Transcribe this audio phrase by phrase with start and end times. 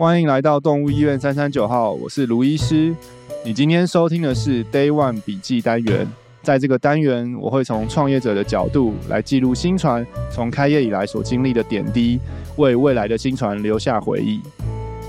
[0.00, 2.96] 欢迎来到动物医院三三九号，我是卢医师。
[3.44, 6.10] 你今天收听的是 Day One 笔记单元，
[6.42, 12.18] 在这个单元，我会从创业者的角度来记录新传从开业以来所经历的点滴，
[12.56, 14.40] 为未来的新传留下回忆。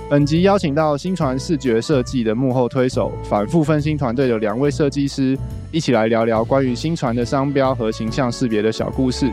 [0.10, 5.38] 本集邀请到新传视觉设计的幕后推手，反复分心团队的两位设计师，
[5.72, 9.32] 一起来聊聊关于新传的商标和形象识别的小故事。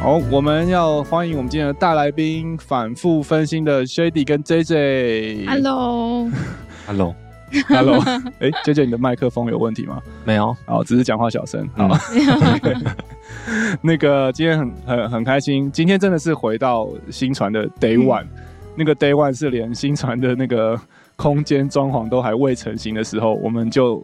[0.00, 5.46] 好，我们要欢迎我们今天的大来宾，反复分心的 Shady 跟 JJ。
[5.46, 8.02] Hello，Hello，Hello。
[8.40, 10.00] 哎， JJ，你的麦克风有问题吗？
[10.24, 11.68] 没有，好，只是讲话小声。
[11.76, 11.86] 好，
[12.16, 12.82] 嗯、
[13.82, 18.30] 那个今天很很很开心，今天真的是回到新船的 Day One，、嗯、
[18.76, 20.80] 那个 Day One 是连新船的那个
[21.16, 24.02] 空间装潢都还未成型的时候，我们就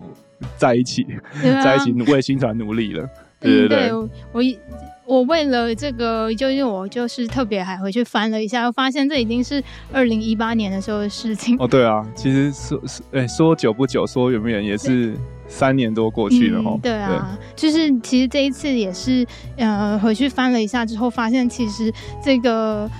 [0.59, 1.07] 在一起，
[1.43, 3.09] 啊、在一起为新船努力了。
[3.39, 4.59] 对对对，嗯、对我一。
[5.07, 9.63] 我为了这个，就是我就是特别还回去翻了一下，我发现这已经是
[9.93, 11.57] 二零一八年的时候的事情。
[11.59, 15.15] 哦，对啊，其实说说，哎，说久不久，说远不远，也是
[15.47, 16.81] 三年多过去了哈、嗯。
[16.81, 19.25] 对啊，对就是其实这一次也是，
[19.57, 22.91] 呃，回去翻了一下之后，发现其实这个。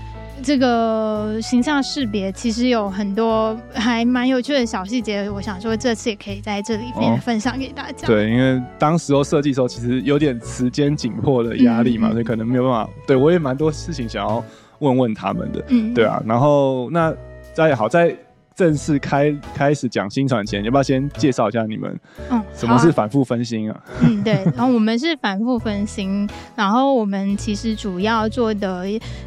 [0.43, 8.07] 这个形象识别其实有很多还蛮有趣的小细节，我想说这次也可以在这里面分享给大家。
[8.07, 12.91] 哦、对，因为当时候设计的时候，其实有点时间紧迫的压力嘛，嗯、所以可能没有办法。
[13.07, 14.45] 对，我也蛮多事情想要
[14.79, 16.23] 问问他们的，嗯，对啊。
[16.27, 17.15] 然后那
[17.53, 18.17] 再好在。
[18.57, 22.01] 正式开开始讲新传前，要不要先介绍一下你们？
[22.31, 23.85] 嗯，什么是反复分心啊？
[24.01, 28.87] 嗯，对，然后我们是反复分心，然后我们其实主要做的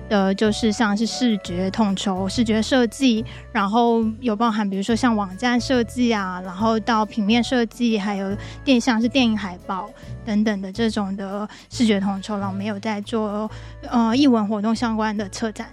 [0.10, 8.36] 呃，就是像是视觉统筹、视觉设计，然后有包含比如说像网站设计啊，然后到平面设计，还有
[8.66, 9.88] 电像是电影海报
[10.26, 13.48] 等等的这种的视觉统筹，然后我们有在做
[13.88, 15.68] 呃艺文活动相关的策展。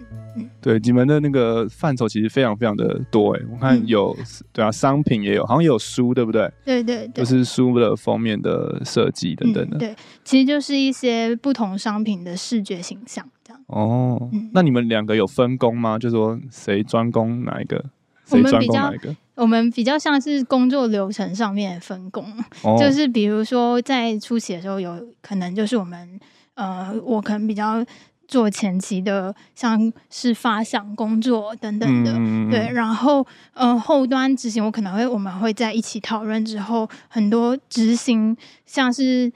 [0.61, 6.51] 对，你们的那个范畴其实非常非常的多哎，我看有、嗯、对啊，商品也有，好像有书，对不对？
[6.65, 9.79] 对对对，就是书的封面的设计等等的、嗯。
[9.79, 13.63] 对，其实就是一些不同商品的视觉形象这样。
[13.69, 15.99] 哦，嗯、那你们两个有分工吗？
[15.99, 17.85] 就是说谁专攻哪一个？
[18.25, 19.15] 谁专攻哪一个？
[19.37, 22.25] 我们比较像是工作流程上面的分工，
[22.63, 26.19] 哦、 就是比如说在初期的时候，有可能就是我们
[26.55, 27.85] 呃，我可能比较。
[28.29, 39.33] 做前期的像是发想工作等等的，嗯、对，然后呃后端执行，我可能会我们会在一起讨论之后，很多执行像是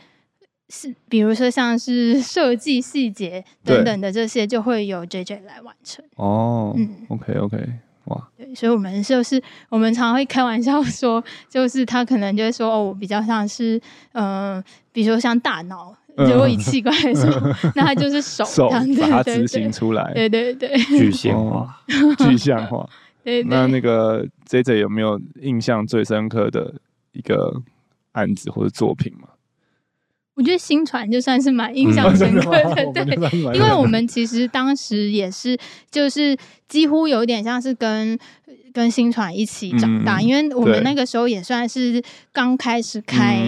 [0.68, 6.04] 是比如说像是 设计细节等等的这些，就会由 JJ 来完成。
[6.16, 7.56] 哦，嗯，OK OK，
[8.06, 13.80] 哇，对，所以我们就是我们常常会开玩笑说，就是他可能就会说哦，我比较像是
[14.12, 15.94] 嗯、呃，比如说像大脑。
[16.16, 20.12] 如果以器官来说，嗯、 那它就是手，手把它执行出来。
[20.14, 21.82] 对对对，具象化，
[22.18, 22.88] 具象化。
[23.24, 26.74] 对，那那个 JJ 有没有印象最深刻的
[27.12, 27.62] 一个
[28.12, 29.28] 案子或者作品吗？
[30.34, 35.58] 我觉得新传就算是蛮印象深刻的，嗯、 对，因为我们其实当时也是，
[35.90, 36.36] 就是
[36.68, 38.18] 几乎有点像是跟。
[38.72, 43.42] 跟新传一起长大，嗯、因为我们那个时候也算是刚开始开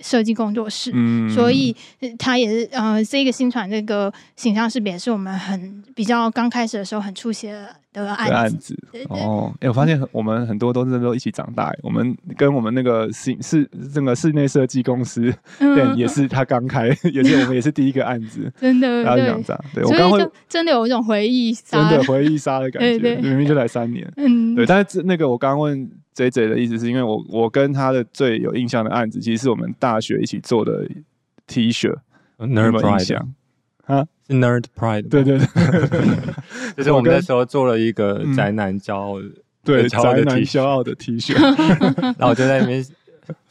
[0.00, 1.74] 设计工作室，嗯、所以
[2.18, 8.32] 他也是呃，这个新传这个形象识别是我们很比较刚开始的时候很出血的案子。
[8.34, 11.72] 案子对对对哦，哎、欸，我发现我们很多都是都一起长大。
[11.82, 19.64] 我们跟我们那个室室这个室内设计公司，嗯、对，也是他刚开，也是我们也是第一个案子， 真的，然后长大。
[19.74, 24.06] 对，所以就我刚会真的有一种回忆杀，真的回忆杀的感 觉，对对对，明明就来三年。
[24.16, 30.88] 嗯对，但是那个我刚刚问 JJ 的意思是因为我我跟他的最有印象的案子，其实是我们大学一起做的
[31.46, 31.94] T 恤
[32.38, 33.22] ，Nerd Pride
[33.88, 35.46] 啊，是 Nerd Pride，对对对，
[36.76, 39.20] 就是我们那时候做了一个宅男骄傲，
[39.64, 41.34] 对宅男骄傲的 T 恤，
[42.16, 42.84] 然后我就在那边。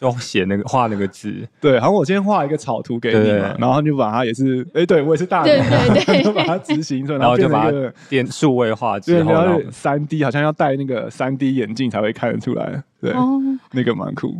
[0.01, 5.63] 就写那个画那个字， 对，然后我先画一个草图给你嘛，然后就把它也是，哎、欸，对我也是大人，
[5.93, 13.39] 对对对，把它执行出来，然后就把它电数位化之后，然后三 D 好像要戴那个三 D 眼镜才会看得出来，对，哦、
[13.73, 14.33] 那个蛮酷，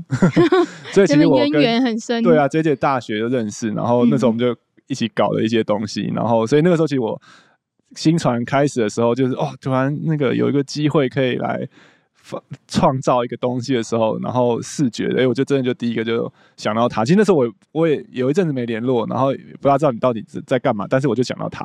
[0.92, 4.56] 所以其实我跟渊源很深，对啊，JJ 大学就认识，然后那时候我们就
[4.88, 7.22] 一起搞了一些东西，然后所以那个时候其实我
[7.95, 11.68] 新传开始的时候，就是哦，突然那个有一个机会可以来。
[12.68, 17.06] 创造一个东西的时候，然后视觉，哎、我就真的就第一个就想到他。
[17.06, 19.31] 其实那时候我我也有一阵子没联络，然后
[19.62, 21.63] 不大知道你到底在干嘛，但是我就想到他，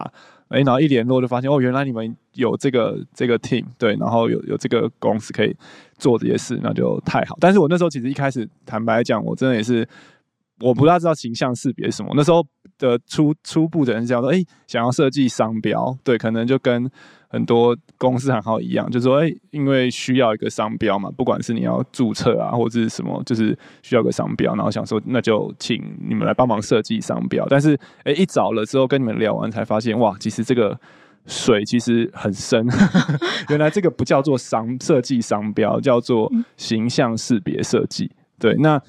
[0.50, 5.52] 哎、然后一联络就发现哦，原来你们有这个这个 team，对，然后有有这个公司可以
[5.98, 7.36] 做这些事，那就太好。
[7.40, 9.84] 但是我那时候其实一开始坦白讲，我真的也是
[10.62, 12.12] 我不大知道形象识别什么。
[12.14, 12.46] 那时候
[12.78, 16.88] 的初初步的人讲说，哎、欸，想要设计商标，对，可能就跟
[17.28, 27.46] 很多公司行号一样，就是说，哎、欸，因为需要一个商标嘛，不管是你要注册啊，或者是什么，就是需要个商标，然后想说，那就请你们来帮忙设计商标。
[27.48, 27.74] 但是，
[28.04, 30.78] 哎、欸，一找了之后跟你们聊完，才发现，哇，其实这个
[31.26, 32.66] 水其实很深。
[33.50, 38.10] 原来这个不叫做商设计商标，叫做形象识别设计。
[38.38, 38.80] 对，那。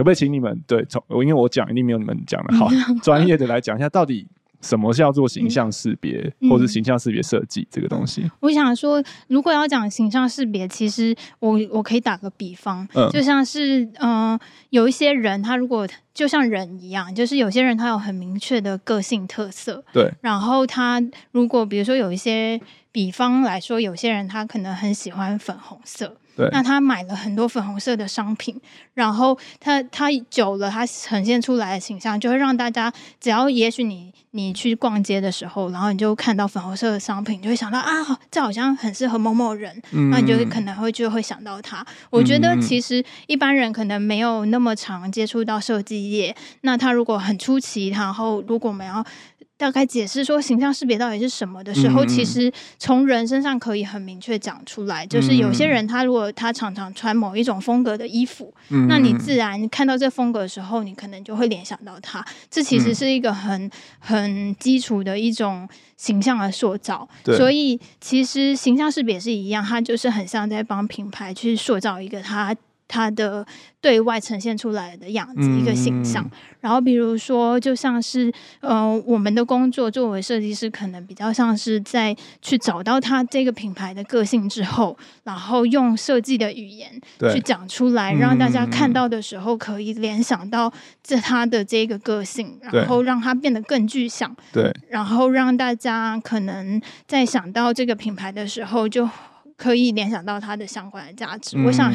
[0.00, 2.70] 可不可以请你们对从我，因为我讲一定没有你们讲的好，
[3.04, 4.26] 专业的来讲一下，到底
[4.62, 8.24] 什么叫做形象识别，嗯、或者形象识别设计这个东西？
[8.40, 20.98] 我想说，如果要讲形象识别，其实我我可以打个比方，嗯、就像是嗯、呃，有一些人他如果就像人一样，就是有些人他有很明确的个性特色，对，然后他
[21.32, 22.58] 如果比如说有一些
[22.90, 26.16] 比方来说，有些人他可能很喜欢粉红色。
[26.52, 28.58] 那他买了很多粉红色的商品，
[28.94, 41.84] 然后他他久了，他呈现出来的形象就会让大家，只要也许你你去逛街的时候，然后你就看到粉红色的商品，就会想到啊，这好像很适合某某人，那你就可能会就会想到他。
[42.10, 49.04] 我觉得其实一般人可能没有那么常接触到设计业，那他如果很出奇，然后如果我们要。
[49.60, 55.06] 大概解释说形象识别到底是什么的时候，嗯、其实从人身上可以很明确讲出来。
[55.06, 62.24] 就是有些人他如果他常常穿某一种风格的衣服，嗯、那你自然看到这风格的时候，你可能就会联想到他。
[62.50, 65.68] 这其实是一个很很基础的一种
[65.98, 67.06] 形象的塑造。
[67.36, 72.56] 所以其实形象识别是一样，它就是很像在帮品牌去塑造一个它。
[72.90, 73.46] 它的
[73.80, 76.24] 对外呈现出来的样子，一个形象。
[76.24, 76.30] 嗯、
[76.62, 86.90] 然后，比如说，就像是呃，我们的工作作为设计师，可能比较像是在去找到它这个品牌的个性之后，然后用设计的语言
[87.32, 94.34] 去讲出来，让大家看到的时候可以联想到这它的这个个性，然后让它变得更具象。
[94.52, 99.08] 对，然后让大家可能在想到这个品牌的时候就。
[99.60, 101.58] 可以联想到它的相关的价值。
[101.58, 101.92] 嗯、我想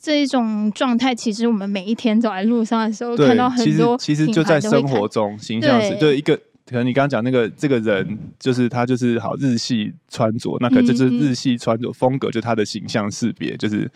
[0.00, 6.36] 这一种状态，其实我们每一天走在路上的时候，看到很多其，其实就在生活中形象是，对，对一个
[6.68, 13.88] 可能你刚刚讲那个这个人，就是他就是好日系穿着，那可能就是日系穿着风格，嗯、就他的形象识别就是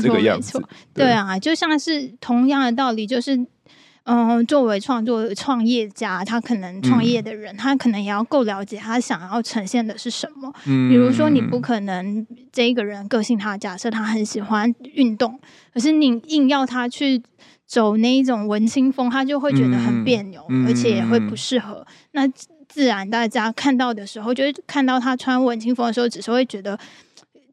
[0.00, 0.62] 这个样子。
[0.94, 3.44] 对啊，就像是同样的道理，就是。
[4.04, 10.52] 嗯，作为创作创业家，他可能创业的人，嗯、他可能也要够了解他想要呈现的是什么。
[10.66, 15.38] 嗯，比如说你不可能这一个人个性，他假设他很喜欢运动，
[15.72, 17.22] 可是你硬要他去
[17.66, 21.86] 走那一种文青风，他就会觉得很别扭，嗯、而且也会不适合。
[21.86, 22.28] 嗯、那
[22.68, 26.78] 自然大家看到的时候，就是看到他穿文青风的时候，只是会觉得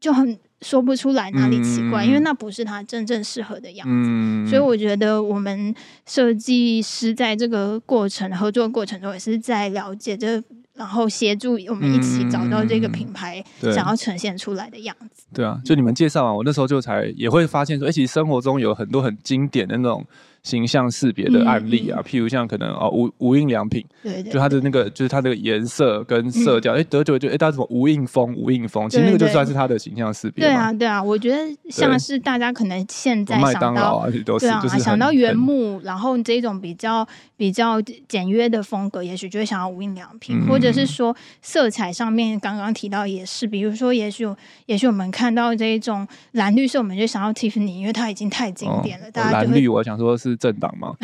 [0.00, 0.38] 就很。
[0.62, 4.08] 说不出来哪里奇怪，嗯、因为那不是他真正适合的样子。
[4.08, 5.74] 嗯、所以我觉得我们
[6.06, 10.42] 设计师在这个过程合作过程中，也是在了解这。
[10.76, 15.26] 然后协助我们一起找到这个品牌想要呈现出来的样子。
[15.34, 20.02] 对啊，就你们介绍完，我那时候就才也会发现说，哎，其实生活中有很多很经典的那种
[20.42, 30.46] 形象识别的案例啊，譬如像可能哦无无印良品，对对，就它的那个就是它的颜色跟色调，哎，得久就哎，它什么无印风无印风，其实那个就算是它的形象识别。
[30.46, 31.38] 对啊，对啊，我觉得
[31.68, 37.06] 像是大家可能现在麦当劳啊，都是就是想到原木，然后这种比较
[37.36, 37.78] 比较
[38.08, 40.70] 简约的风格，也许就会想要无印良品，或者。
[40.70, 44.24] 是说，色彩上面刚刚提到也是，比如说，也许
[44.66, 49.08] 也许我们看到这一种蓝绿色，我们就想要 Tiffany，因为它已经太经典了。
[49.08, 50.94] 哦、大家蓝绿，我想说是政党吗？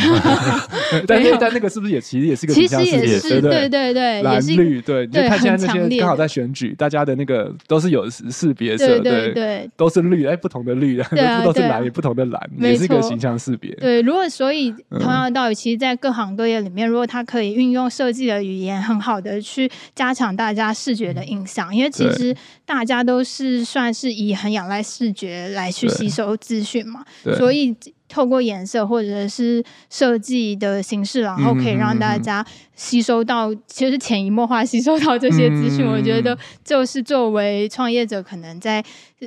[1.07, 11.03] 但但那个是不是也其实也是个其实也是对对对蓝绿对，你看现在那些刚好在选举，大家的那个都是有识别色，对对，都是绿，哎，不同的绿，
[11.45, 13.75] 都是蓝，也不同的蓝，也是一个形象识别。
[13.75, 19.57] 对，如果所以同样的道理，其实，在各行各业里面，如果它可以运用设计的语言很好的去。
[19.57, 27.03] 去加强大家视觉的印象，因为其实大家都是算是以很仰赖视觉来去吸收资讯嘛，
[27.39, 27.75] 所以
[28.17, 32.43] 透过颜色或者是设计的形式，然后可以让大家
[32.75, 35.85] 吸收到，其实潜移默化吸收到这些资讯。
[35.87, 38.83] 我觉得就是作为创业者，可能在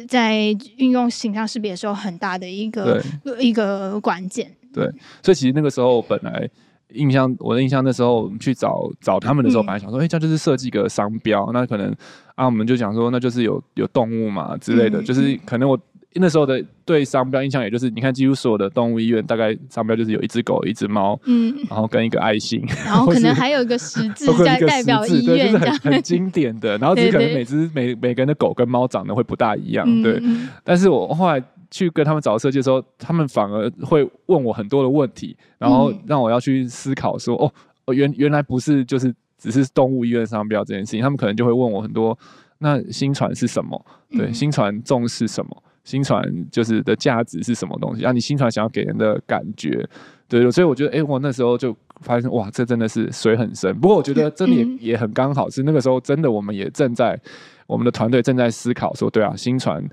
[0.07, 0.37] 在
[0.77, 2.99] 运用形象识别的时候，很大的一个
[3.39, 4.51] 一个关键。
[4.73, 4.83] 对，
[5.21, 6.49] 所以其实那个时候本来。
[6.95, 11.95] 印象，我的印象那时候去找找他们的时候，本来想说，哎、嗯欸，这样就是设计个商标，那可能
[12.33, 15.79] 啊，我们就想说，那就是有有动物嘛之类的，嗯、就是可能我
[16.13, 26.77] 那时候的对商标印象，也就是你看，几乎所有的动物医院，大概商标就是有一只狗、一只猫，嗯，然后跟一个爱心， 然后可能还有一个十字 在代表医院，就是很很经典的。
[26.77, 30.19] 然后只可能每只每每个人的狗跟猫长得会不大一样，对。
[30.21, 31.43] 嗯、但是我后来。
[31.71, 37.51] 去跟他们找设计的时候，他们反而会问我很多的问题，然后让我要去思考说，嗯、
[37.85, 42.17] 哦，原原来不是就是只是动物医院商标这件事情，他们可能就会问我很多，
[42.57, 43.79] 那新传是什么？
[44.17, 45.63] 对，新传重视什么？
[45.89, 48.05] 薪传就是的价值是什么东西？
[48.05, 49.83] 啊，你新传想要给人的感觉，
[50.27, 53.75] 对，所以我觉得，哎、欸，我那时候就发现，哇，这真的是水很深。
[53.79, 57.19] 不过我觉得真的也也很刚好，是那个时候真的我们也正在
[57.65, 59.83] 我们的团队正在思考说，对啊，新传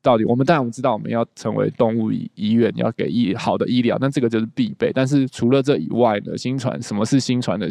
[0.00, 4.90] 到底我们当然我们知道我们要成为动物医医院，要给医好的医疗，那这个就是必备。
[4.94, 7.68] 但是除了这以外呢，新传什么是新传的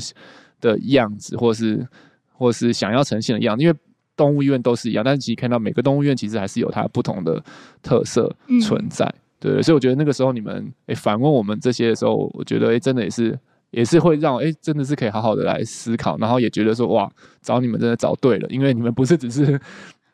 [0.59, 1.83] 的样子，或是
[2.37, 3.75] 或是想要呈现的样子，因为。
[4.21, 7.43] 动物医院都是一样，但是其实看到每个动物医院其实还是有它不同的
[7.81, 13.39] 特色存在，嗯、对，所以我觉得那个时候你们诶、欸、反问我们这些的时候，我觉得诶、欸、真的也是
[13.71, 17.11] 也是会让诶、欸、真的是可以好好的来思考，然后也觉得说哇
[17.41, 19.59] 找你们真的找对了，因为你们不是只是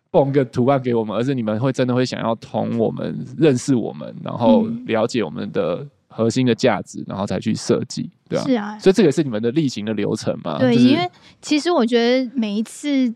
[0.10, 8.46] 蹦个图案给我们，而是你们会真的会想要同我们认识我们，然后了解我们的核心的价值，然后才去设计，对吧？
[8.46, 10.58] 是啊，所以这个是你们的例行的流程嘛？
[10.60, 11.10] 对，就是、因为
[11.42, 13.14] 其实我觉得每一次。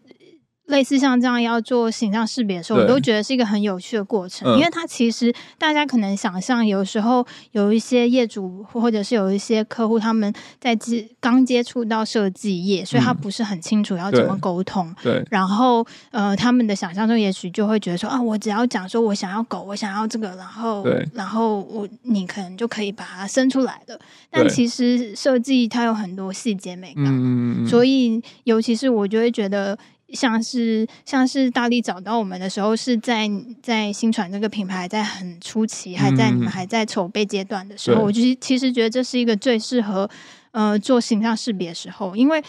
[0.72, 14.96] 类似像这样要做形象识别的时候，我都觉得是一个很有趣的过程，因为它其实大家可能想象，有时候有一些业主或者是有一些客户，他们在接刚接触到设计业，所以他不是很清楚要怎么沟通。
[15.04, 24.00] 对，然后呃，他们的想象中也许就会觉得说啊，我只要讲说我想要狗，我想要这个，然后然后我你可能就可以把它生出来的。
[24.30, 29.78] 但其实设计它有很多细节美感，所以尤其是我就会觉得。
[30.14, 33.30] 像是像是大力找到我们的时候，是在
[33.62, 40.10] 在新传这个品牌在很初期，还在你们还在筹备阶段的时候，嗯、我就其实觉得这是一个最适合
[40.52, 42.44] 呃做形象识别的时候，因为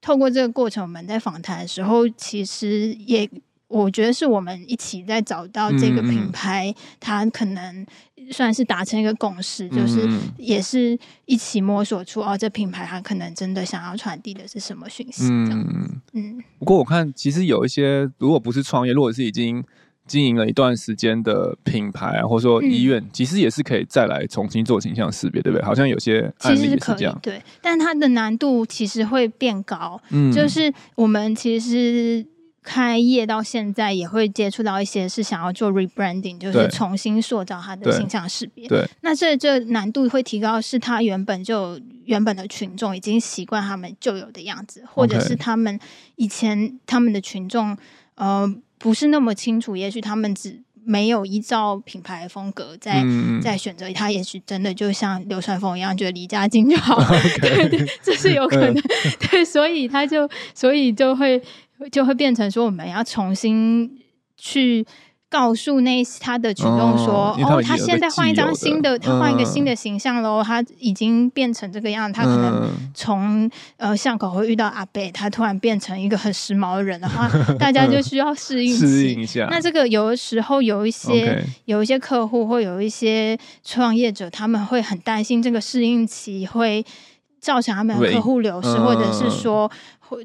[0.00, 3.28] 透过这个过程，我们在访谈的时候，其实也。
[3.68, 7.84] 我觉得是我们一起在找到这个品牌，嗯、它可能
[8.30, 10.08] 算是达成一个共识，嗯、就是
[10.38, 15.24] 也是一起摸索出哦，这品牌它可能真的想要传递的是什么讯息。
[15.24, 16.44] 嗯嗯。
[16.60, 19.64] 不过我看其实有一些，如果不是创业，如果是已经
[20.06, 25.64] 经营了一段时间的品牌啊，或者说医院，嗯、其实也是可以再来重新做形象识别，对不对？
[25.64, 27.18] 好像有些案例是这样。
[27.20, 30.00] 对，但它的难度其实会变高。
[30.10, 32.24] 嗯，就是我们其实。
[32.66, 38.66] 开业到现在也会接触到一些是想要做 rebranding，就是重新塑造它的形象识别。
[38.66, 45.78] 对，那这这难度会提高，是他原本就原本的群众已经习惯他们旧有的样子，或者是他们
[46.16, 47.78] 以前他们的群众
[48.16, 57.00] 呃不是那么清楚，也许他们只没有依照品牌风格在、嗯、在选择，他也许真的就像流川枫一样，觉得离家近就好。
[57.40, 58.74] 对对，这是有可能。
[58.74, 58.82] 嗯、
[59.30, 61.40] 对，所以他就所以就会。
[61.90, 63.98] 就会变成说，我们要重新
[64.36, 64.86] 去
[65.28, 77.28] 告诉那他的群众说，哦，哦，他现在换一张新的，他换一个新的形象喽，嗯、他已经变成这个样，他可能从呃巷口会遇到阿伯，他突然变成一个很时髦的人的话，
[77.58, 79.48] 大家就需要适应 适应一下。
[79.50, 86.86] 那这个有的时候有一些有一些客户或有一些创业者，他们会很担心这个适应期会
[87.40, 89.70] 造成他们的客户流失，嗯、或者是说。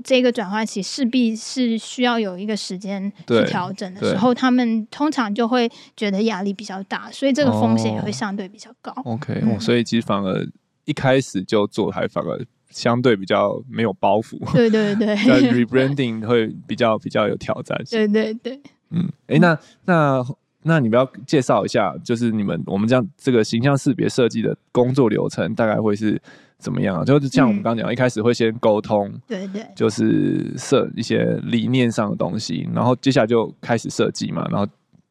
[0.03, 8.91] 这个转换期势必是需要有一个时间去调整的时候，他们通常就会觉得压力比较大，所以这个风险也会相对比较高。
[9.05, 10.47] 哦、OK，、嗯、所以其实反而
[10.85, 14.37] 一开始就做，还反而相对比较没有包袱。
[14.53, 15.15] 对对对，
[15.51, 17.97] rebranding 会比较比较有挑战性。
[17.99, 18.61] 对对对，
[18.91, 20.23] 嗯，哎，那那
[20.63, 26.21] 那你们要介绍一下，就是你们我们这样这个形象识别设计的工作流程，大概会是。
[26.61, 27.03] 怎么样啊？
[27.03, 34.57] 就是像我们刚刚讲，嗯、一开始会先沟通，对对，就是设一些理念上的东西，然后接下来就开始设计嘛，然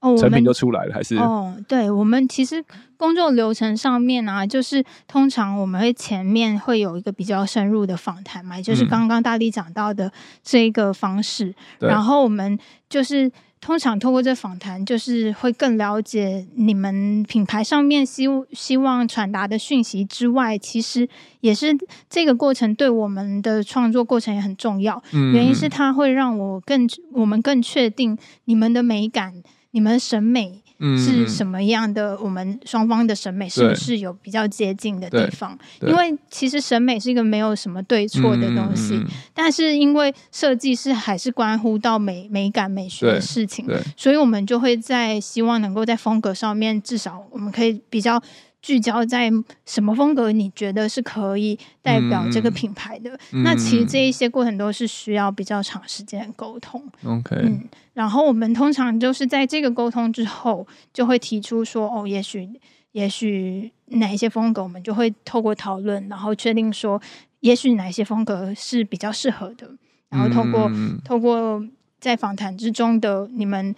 [0.01, 1.17] 后成品就出来了，还是？
[1.17, 2.65] 哦，对，我们其实
[2.97, 10.11] 工作流程上面啊，就是通常我们会前面会有一个比较深入的访谈嘛，就是刚刚大力讲到的
[10.43, 13.31] 这一个方式，嗯、然后我们就是。
[13.61, 21.07] 通常透过这访谈，就是会更了解你们品牌上面希希望传达的讯息之外，其实
[21.41, 21.77] 也是
[22.09, 25.03] 这个过程对我们的创作过程也很重要。
[25.13, 30.60] 嗯，原因是它会让我更我们更确定你们的美感，你们的审美。
[30.97, 32.19] 是什么样的？
[32.21, 35.59] 我们双方的审美是不是有比较接近的地方？
[35.83, 48.21] 因为其实审美是一个没有什么对错的东西，嗯、但是因为设计是还是关乎到美美感美学的事情，所以我们就会在希望能够在风格上面，至少我们可以比较
[48.63, 49.31] 聚焦在
[49.65, 53.19] 什么风格，你觉得是可以代表这个品牌的？
[53.33, 56.83] 嗯、那其实这一些过程都是需要比较长时间沟通。
[57.05, 62.49] OK，嗯，然后我们通常就是在这个沟通之后，就会提出说，哦，也许，
[62.93, 67.01] 也许哪一些风格，我们就会透过讨论，然后确定说，
[67.41, 69.71] 也许哪一些风格是比较适合的，
[70.11, 71.65] 然后透过、嗯、透过
[71.99, 73.75] 在访谈之中的你们。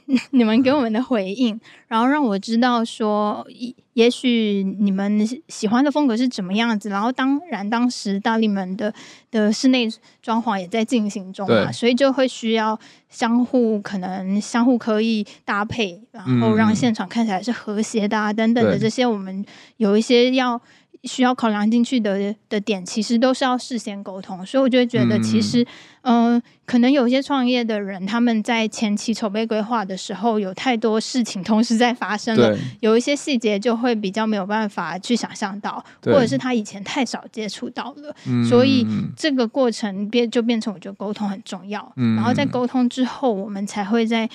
[0.30, 1.58] 你们给我们的回应，
[1.88, 3.46] 然后让我知道说，
[3.94, 6.88] 也许你们喜欢的风格是怎么样子。
[6.88, 8.92] 然后当然，当时大力门的
[9.30, 9.88] 的室内
[10.20, 19.44] 装潢也在进行中嘛，所以就会需要相互可能相互可以搭配，然后让现场看起来是和谐的啊等等的这些，我们
[19.76, 20.60] 有一些要。
[21.04, 25.66] 需要考量进去的的点，其实都是要事先沟通，所以我就觉得，其实，
[26.02, 38.14] 嗯、呃，可能有些创业的人，他们在前期筹备规划的时候，有太多事情同时在发生了，有一些细节就会比较没有办法去想象到，或者是他以前太少接触到了，
[38.48, 44.30] 所以这个过程变就变成我觉得沟通很重要，然后在沟通之后，我们才会在。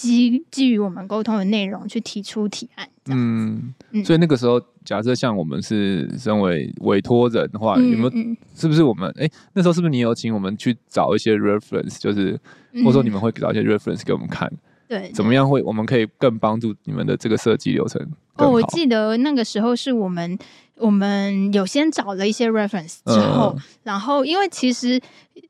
[0.00, 8.10] 基基于我们沟通的内容去提出提案，嗯，所以那个时候，假设像我们是身为委托人的话，嗯、有没有？
[8.54, 9.10] 是不是我们？
[9.18, 12.38] 哎、欸，那时候是不是你有请我们去找一些 reference，就是
[12.76, 14.50] 或者说你们会找一些 reference 给我们看？
[14.88, 18.00] 对，怎么样会我们可以更帮助你们的这个设计流程？
[18.36, 20.38] 哦，我记得那个时候是我们
[20.76, 25.00] 我们有先找了一些 reference 之后，嗯、然后因为其实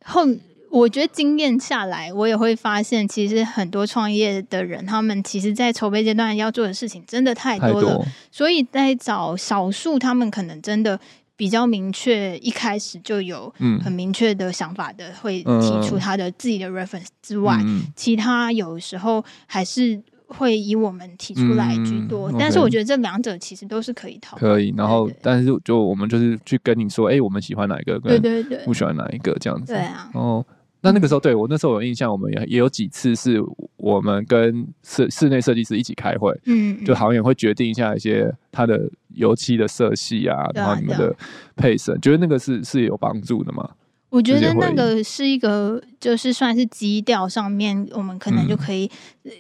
[0.04, 0.26] 后。
[0.70, 7.96] 我觉得经验下来，我也会发现，其实很多创业的人，他们其实，在筹备阶段要做的事情真的太多了。
[7.96, 10.98] 多所以在找少数他们可能真的
[11.36, 22.30] 比较明确，一开始就有很明确的想法的，嗯、会提出他的自己的 reference 之外，嗯、其他有时候还是会以我们提出来居多。
[22.30, 24.54] 嗯、但是我觉得这两者其实都是可以讨论。
[24.54, 29.72] 可以，然后但是就我们就是去跟你说，哎、欸，我们喜欢哪一个，对对对，不喜欢哪一个这样子。
[29.72, 30.46] 对啊，哦。
[30.82, 33.38] 那那个时候，对我那时候有印象，我们也也有几次是
[33.76, 41.14] 我们跟室室内设计师一起开会，嗯，就好像也会决定一下一些它的油漆的色系啊，然后你们的
[41.56, 43.69] 配色，觉得那个是是有帮助的吗？
[44.08, 48.90] 我觉得那个是一个，就是算是基调上面，我们可能就可以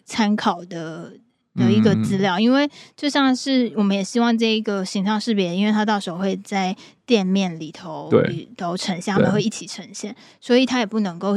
[0.04, 1.12] 参考的。
[1.60, 11.36] 的一个资料，因为就像是我们也希望这一个形象识别，因为它到时候会在店面里头里头呈现，他们会一起呈现，所以它也不能够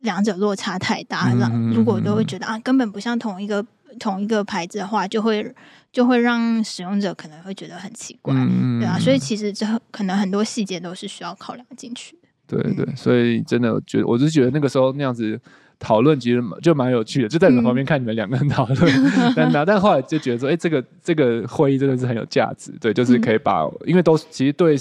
[0.00, 1.32] 两者落差太大。
[1.34, 3.64] 让如果都会觉得啊，根本不像同一个
[3.98, 5.52] 同一个牌子的话，就会
[5.90, 8.98] 就会让使用者可能会觉得很奇怪，嗯对啊。
[8.98, 12.28] 所以其实这可能很多细节都是需要考量进去的。
[12.46, 15.40] 对对，所以真的觉得，我就觉得那个时候那样子。
[15.84, 18.80] 讨论其实就蛮有趣的，就在你们旁边看你们两个人讨论，
[19.36, 24.74] 嗯、但但后来就觉得说，哎、欸，这个这个会议真的是很有价值，对，就是可以把，嗯、因为都其实对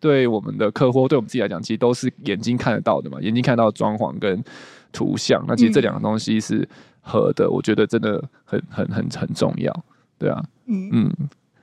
[0.00, 4.42] 对我们的客户，对我们自己来讲，其实都是眼睛看得到的嘛，眼睛看到装潢跟
[4.90, 6.68] 图像，那其实这两个东西是
[7.02, 9.72] 合的，我觉得真的很很很很重要，
[10.18, 10.88] 对啊，嗯。
[10.90, 11.12] 嗯，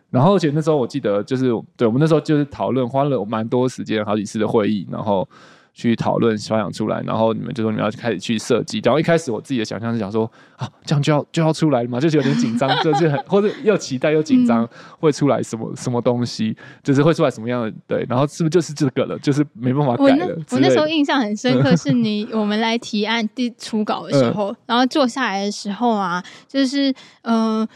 [0.09, 5.27] 然后而且那时候我记得就是，对我们那时候就是讨论，花了蛮多时间，好几次的会议，然后。
[5.75, 8.79] 去讨论发想出来，然后你们就说你们要开始去设计。
[8.81, 10.23] 然后一开始我自己的想象是想说
[10.55, 14.67] 啊，这样就要就要出来了嘛，就是有点紧张，就是很或者又期待又紧张，
[14.99, 18.05] 会出来什么什么东西，就是会出来什么样的对。
[18.09, 19.19] 然后是不是就是这个了？
[19.19, 20.25] 就是没办法改了。
[20.25, 26.89] 我那，我那时候印象很深刻，是你我们来提案第初稿的时候，嗯、然后坐下来的时候啊，就是
[27.23, 27.59] 嗯。
[27.59, 27.67] 呃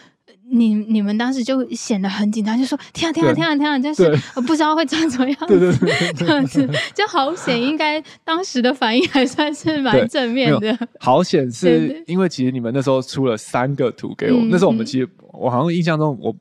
[0.51, 4.09] 你你们当时就显得很紧张，就说天啊天啊天啊天啊，就是
[4.41, 5.77] 不知道会长什么样子，
[6.17, 7.61] 这样子就好险。
[7.61, 10.77] 应该当时的反应还算是蛮正面的。
[10.99, 16.35] 好险是因为其实你们那时候出了三个图给我，那时候我们其实我好像印象中我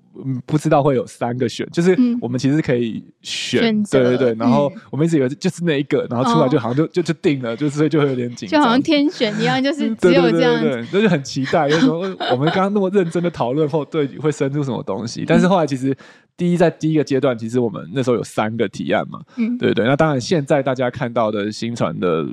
[0.47, 4.35] 不知道会有三个选，就是我们其实可以选，对对对。
[4.35, 11.69] 然后我们一直以为就是那一个，然后出来就好像就就就定了，就所以就会有点紧张，就好像天选一样，就是只有这样子，那就很期待。
[11.69, 12.01] 就是说
[12.31, 13.85] 我们刚刚那么认真的讨论后。
[13.91, 15.25] 对，会生出什么东西？
[15.27, 15.97] 但是后来其实
[16.37, 19.87] 第一在第一个阶段，其实我们那时候有三个提案嘛，嗯，对对。
[19.87, 22.27] 那当然，现在大家看到的新传的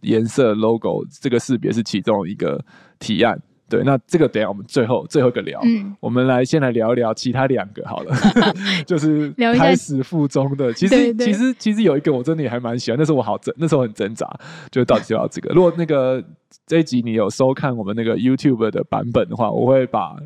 [0.00, 2.60] 颜色 logo 这个识别是其中一个
[2.98, 3.40] 提案。
[3.68, 8.14] 对，那这个等下我们最后最后一个聊，嗯，我们来先来聊一聊其他两个好了，
[8.86, 10.72] 就是开始附中的。
[10.72, 14.28] 其实其实其实有一个我真的也还蛮喜欢，那时候我好挣，那时候很挣扎，
[14.70, 15.52] 就到底就要这个。
[15.54, 16.22] 如果那个
[16.66, 20.16] 这一集你有收看我们那个 YouTube 的版本的话，我会把。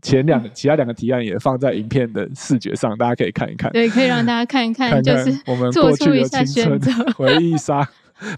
[0.00, 3.68] 前两个，其他两个提案也放在影片的视觉上，大家可以看一看。
[3.72, 7.84] 对，可以让大家看一看，就是我们做出一下选择， 回忆杀。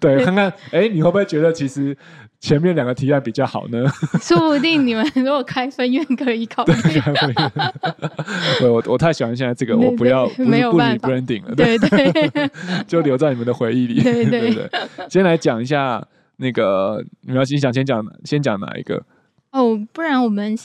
[0.01, 1.95] 对，看看哎、欸，你会不会觉得其实
[2.41, 3.85] 前面两个提案比较好呢？
[4.21, 6.73] 说不定你们如果开分院可以考虑。
[8.59, 12.51] 对，我我太喜欢现在这个，我不要不没有办法 branding 了，对对，对，
[12.89, 14.03] 就留在你们的回忆里。
[14.03, 14.71] 对对对，对，
[15.11, 16.03] 先来讲一下
[16.39, 19.05] 那个，你要先想先讲先讲哪一个？
[19.53, 20.57] 哦，不然我们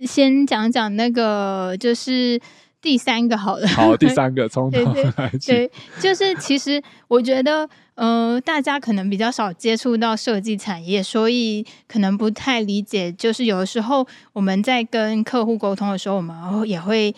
[0.00, 2.40] 先讲讲那个，就是。
[2.86, 4.78] 第三个好了，好，第三个 从头
[5.16, 13.10] 来对，对，就是其实我觉得，呃，大家可能比较少接触到设计产业，所以可能不太理解。
[13.10, 16.36] 就是有的时候我们在跟客户沟通的时候，我们
[16.68, 17.12] 也会。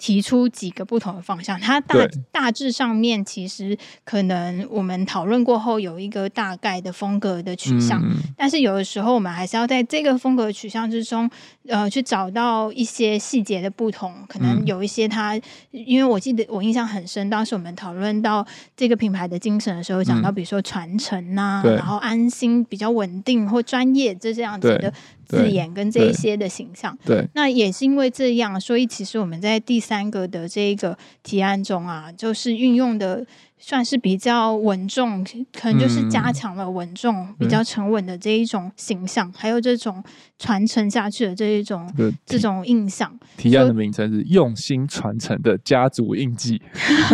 [0.00, 1.94] 提出几个不同的方向，它大
[2.32, 11.30] 大致上面其实可能我们讨论过后有一个大概的风格的取向，嗯，但是有的时候我们还是要在这个风格取向之中，
[11.68, 14.14] 呃，去找到一些细节的不同。
[14.26, 15.38] 可能有一些它，
[15.70, 24.90] 因为我记得我印象很深，当时我们讨论到这个品牌的精神的时候，讲到比如说传承呐，然后安心、比较稳定或专业这这样子的。
[25.30, 33.24] 字眼跟这一些的形象，对，对，那也是因为这样，所以其实我们在第三个的这一个提案中啊，就是运用的。
[33.62, 40.02] 算是比较稳重，可能就是加强了稳重、嗯、比较沉稳的这一种形象，嗯、还有这种
[40.38, 41.88] 传承下去的这一种
[42.24, 43.14] 这种印象。
[43.36, 46.60] 提案的名称是“用心传承的家族印记”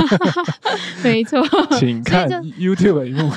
[1.02, 1.44] 没错，
[1.78, 2.28] 请看
[2.58, 3.32] YouTube 萤幕。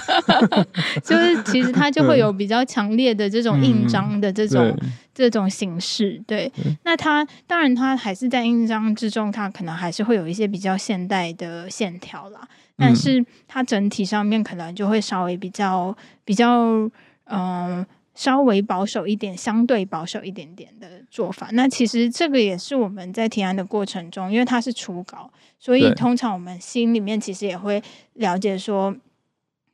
[1.04, 6.22] 就是其实它就会有比较强烈的这种印章的这种、嗯、这种形式。
[6.28, 12.48] 对，对那它当然它还是在印章之中，它可能还是会有一些比较现代的线条啦。
[12.79, 16.89] 但是它整体上面可能就会稍微比较比较嗯、
[17.27, 21.49] 呃、稍微保守一点，相对保守一点点的做法。
[21.51, 28.95] 那其实这个也是我们在提案的过程中，因为它是初稿，所以通常我们心里面其实也会了解说。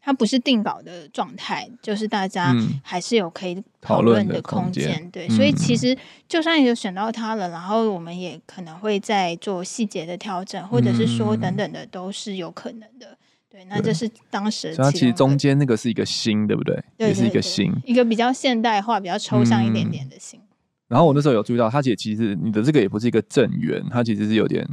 [0.06, 13.18] 它不是定稿的状态，就是大家还是有可以讨论的空间，嗯，对，所以其实就算有选到它了，然后我们也可能会再做细节的调整，或者是说等等的都是有可能的。
[13.50, 16.76] 对，那这是当时它其实中间那个是一个心，对不对？
[16.76, 20.40] 对，对，对，也是一个心，一个比较现代化、比较抽象一点点的心。
[20.88, 24.70] 然后我那时候有注意到，它其实其实你的这个也不是一个正圆，它其实是有点。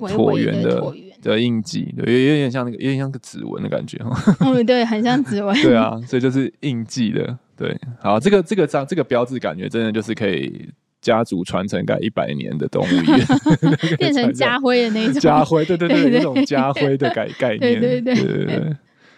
[0.00, 1.07] 椭圆的椭圆的
[1.38, 4.36] 印记，对，有有点像那个，有点像个指纹的感觉哈。
[4.40, 5.54] 嗯， 对，很像指纹。
[5.62, 7.76] 对啊，所以就是印记的，对。
[8.00, 10.68] 好，这个这个章这个标志感觉真的就是可以
[11.00, 13.26] 家族传承盖一百年的动物园，
[13.98, 15.20] 变成家徽的那种。
[15.20, 18.76] 家徽，对对对，那种家徽的概 概念，对对对对对，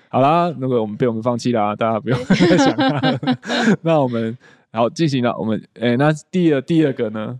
[0.08, 3.20] 好啦，那个我们被我们放弃啦，大家不用再想了。
[3.82, 4.36] 那我们
[4.72, 7.38] 好进行了，我们诶、欸，那第二第二个呢？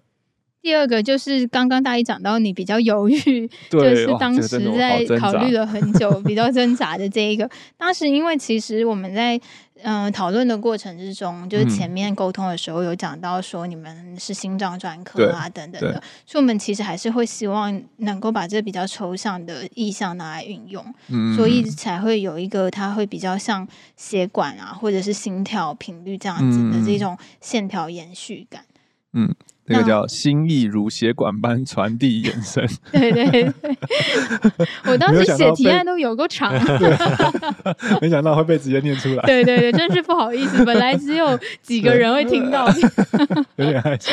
[0.62, 7.48] 第二个就是刚刚大一讲到你比较犹豫，就是当时在考虑了很久，比较挣扎的这一个。
[7.78, 9.40] 当时因为其实我们在
[9.82, 28.62] 嗯讨论的过程之中，就是前面沟通的时候有讲到说你们是心脏专科啊等等的，所以我们其实还是会希望能够把这比较抽象的意象拿来运用，嗯，所以才会有一个它会比较像血管啊或者是心跳频率这样子的这种线条延续感，
[29.14, 29.34] 嗯。
[29.70, 32.66] 那个叫心意如血管般传递延伸。
[32.92, 33.52] 对对对，
[34.86, 36.52] 我当时写提案都有够长，
[38.02, 39.22] 没想到会被直接念出来。
[39.22, 42.68] 对对对，真是不好意思，本来只有几个人会听到，
[43.56, 44.10] 有点害羞。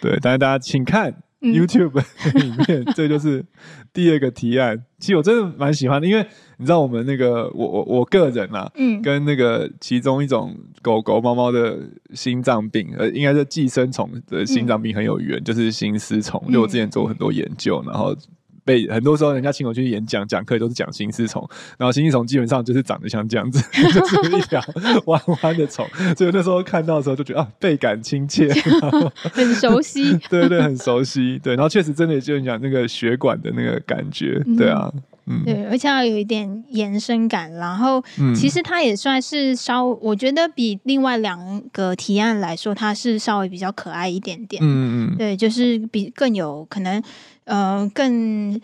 [0.00, 2.02] 对，但是大家请看 YouTube
[2.34, 3.44] 里面，这就是
[3.92, 4.84] 第二个提案。
[4.98, 6.26] 其实我真的蛮喜欢的，因为。
[6.60, 11.78] 你知道我们那个我我我个人啊，嗯，跟那个其中一种狗狗猫猫的
[12.12, 16.38] 心脏病，呃，应该是寄生虫的心脏病很有缘，嗯，就是心丝虫。
[16.52, 18.14] 就我之前做很多研究，然后
[18.64, 21.46] 被很多时候人家请我去演讲讲课，都是讲心丝虫。
[21.78, 24.62] 然后心丝虫基本上就是长得像这样子， 就是一条
[25.06, 25.86] 弯弯的虫。
[26.16, 28.52] 所以那时候看到的时候就觉得啊，倍感亲切，
[29.32, 30.12] 很熟悉。
[30.30, 31.38] 对对对，很熟悉。
[31.42, 34.92] 对，然后确实真的就是讲那个血管的那个感觉，对啊。
[34.92, 38.02] 嗯对，而且要有一点延伸感，然后
[38.34, 44.60] 其实它也算是稍，我觉得比另外两个提案来说，它是稍微比较可爱一点点。
[44.60, 47.00] 嗯嗯，对，就是比更有可能，
[47.44, 48.60] 呃，更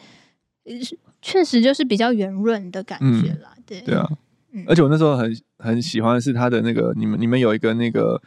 [1.23, 3.53] 确实就是比较圆润的感觉啦。
[3.57, 4.09] 嗯、对对啊，
[4.53, 8.21] 嗯，而且我那时候很很喜欢的是它的那个，你们你们有一个那个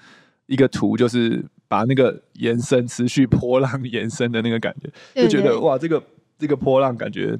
[0.47, 6.03] 一个图，就是把那个延伸持续波浪 延伸的那个感觉，对对对，就觉得哇，这个
[6.37, 7.37] 这个波浪感觉。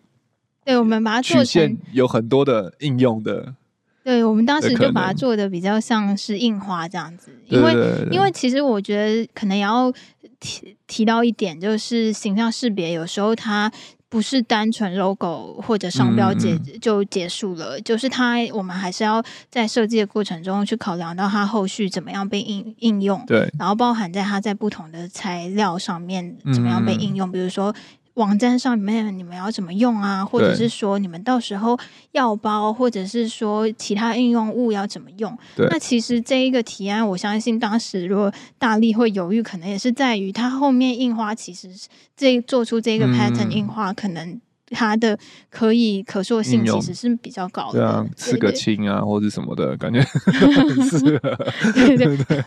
[0.64, 3.56] 对，我们把它做成有很多的应用的。
[4.04, 7.74] 对，我们当时就把它做的比较像是印花这样子，因为
[8.12, 9.92] 因为其实我觉得可能也要
[10.40, 13.72] 提提到一点，就是形象识别有时候它
[14.08, 27.76] 不是单纯 logo 或者商标结就结束了，嗯、就是它我们还是要在设计的过程中去考量到它后续怎么样被应应用，对，然后包含在它在不同的材料上面怎么样被应用，嗯、比如说。
[28.20, 30.24] 网站上面你们要怎么用啊？
[30.24, 31.80] 或者是说你们到时候
[32.12, 35.36] 药包，或者是说其他应用物要怎么用？
[35.56, 41.70] 对那其实这一个提案，我相信当时如果大力会犹豫，可能也是在于它后面印花，其实
[42.18, 44.40] 这做出这个 pattern 印花可能。
[44.72, 45.18] 它的
[45.50, 50.00] 可以可塑性其实是比较高的，对啊，刺个青啊，或者什么的感觉
[51.74, 52.44] 对对对，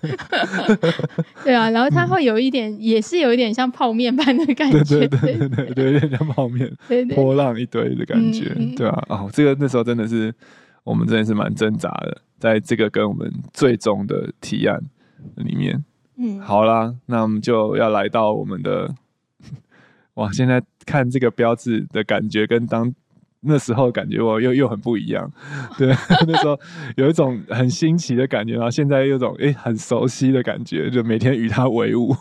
[1.44, 6.70] 对啊，然后它会有一点，也是有一点像泡面般的感觉，对对对对对，有点像泡面，
[7.14, 10.32] 波浪一堆的感觉，对啊，哦，这个那时候真的是
[10.84, 14.80] 我们真的是蛮挣扎的，在这个跟我们最终的提案
[15.36, 15.84] 里面，
[16.16, 18.94] 嗯，好啦，那我们就要来到我们的。
[20.16, 22.92] 哇，现在看这个标志的感觉跟当
[23.44, 25.28] 那时候感觉我又又很不一样，
[25.76, 25.88] 对，
[26.28, 26.56] 那时候
[26.96, 32.14] 有一种很新奇的感觉，然后现在又有一种诶很熟悉的感觉，就每天与它为伍，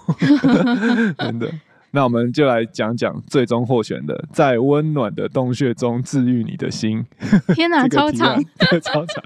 [1.19, 1.47] 真的。
[1.93, 7.05] 那我们就来讲讲最终获选的，在温暖的洞穴中治愈你的心。
[7.53, 8.41] 天哪，超长，
[8.81, 9.21] 超长。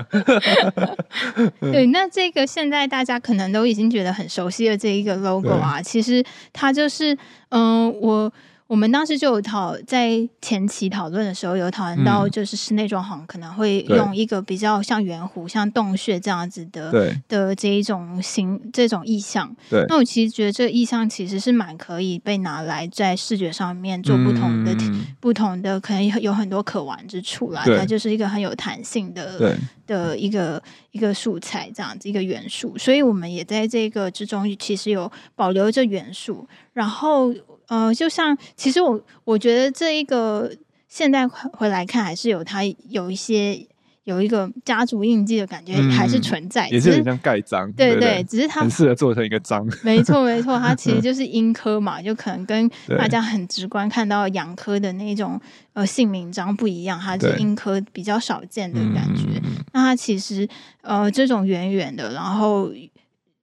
[1.61, 6.21] 对，那这个现在大家可能都已经觉得很熟悉的这一个 logo 啊，其实
[6.51, 7.13] 它就是
[7.49, 8.33] 嗯、呃、我。
[8.67, 19.55] 我们当时就有讨在前期讨论的时候有讨论到，就是室内装潢可能会用一个比较像圆弧、像洞穴这样子的对的这一种形这种意象。
[19.69, 27.63] 对，那我其实觉得这个意象其实是蛮可以被拿来在视觉上面做不同的、嗯、不同的，可能有很多可玩之处啦。
[27.65, 37.31] 它就是一个很有弹性的对的一个一个素材这样子一个元素，所以我们也在这个之中其实有保留着元素，然后。
[37.67, 40.51] 呃，就像其实我我觉得这一个
[40.87, 43.67] 现在回来看，还是有它有一些
[44.03, 55.41] 有一个家族印记的感觉，还是存在，嗯、也是很像盖章，对对，只是它很适合做成一个章，没错没错，它 其实就是阴科嘛，就可能跟大家很直观看到阳科的那种
[55.73, 59.41] 呃姓名章不一样，它是阴科比较少见的感觉，
[59.73, 60.47] 那它其实
[60.81, 62.71] 呃这种圆圆的，然后。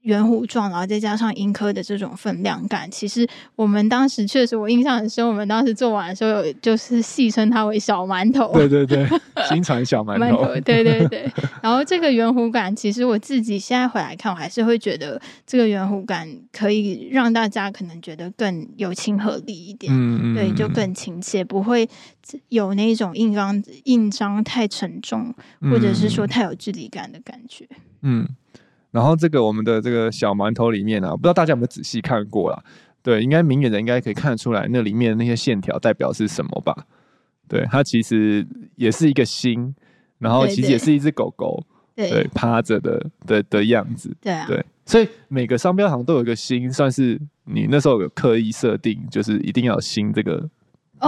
[0.03, 5.27] 圆弧状，然后再加上英科的这种分量感，其实我们当时确实，我印象很深。
[5.27, 8.53] 我们当时做完的时候，有就是戏称它为小馒头。
[8.53, 9.07] 对对对，
[9.49, 10.45] 新传小馒头。
[10.61, 11.31] 对对对。
[11.63, 19.93] 然后这个圆弧感，其实我自己现在回来看，我还是会觉得这个圆弧感可以让大家可能觉得更有亲和力一点。
[19.93, 20.35] 嗯嗯。
[20.35, 21.89] 对，就更亲切，不会
[22.49, 25.33] 有那种印章印章太沉重，
[25.71, 27.69] 或者是说太有距离感的感觉。
[28.03, 28.29] 嗯。
[28.93, 32.63] 然后这个我们的这个小馒头里面啊，不知道大家有没有仔细看过啦？
[33.03, 36.87] 对，应该明眼人应该可以看得出来，那里面的那些线条代表是什么吧？
[37.49, 39.75] 对，它其实也是一个心，
[40.19, 41.65] 然后其实也是一只狗狗，
[41.97, 50.49] 对，对，对，趴着的的的样子，对啊，对，所以每个商标好像都有一个心，算是你那时候有刻意设定，就是一定要有心这个。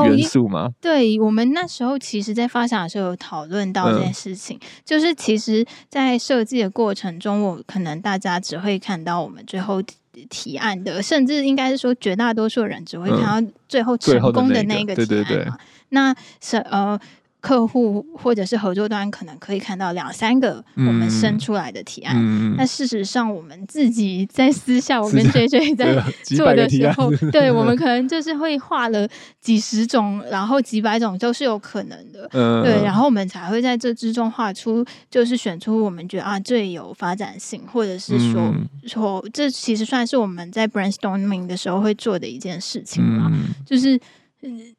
[0.02, 0.64] 元素吗？
[0.64, 9.82] 哦、对，我们那时候其实，在发想的时候有讨论到这件事情，嗯、就是其实，在设计的过程中，我可能大家只会看到我们最后
[10.28, 15.06] 提案的，甚至应该是说，绝大多数人只会看到最后成功的那个提案。
[15.08, 15.46] 对对对，
[15.90, 16.98] 那是呃。
[17.44, 22.16] 客户或者是合作端可能可以看到两三个我们生出来的提案，
[22.56, 26.02] 那、嗯、事实上我们自己在私下，我跟 JJ 在
[26.34, 29.06] 做的时候， 对，我们可能就是会画了
[29.42, 44.00] 几十种，然后几百种都是有可能的，嗯、对，然后我们才会在这之中画出，就是选出我们觉得啊最有发展性，或者是说、嗯、说这其实算是我们在 brainstorming 的时候会做的一件事情嘛，嗯、就是。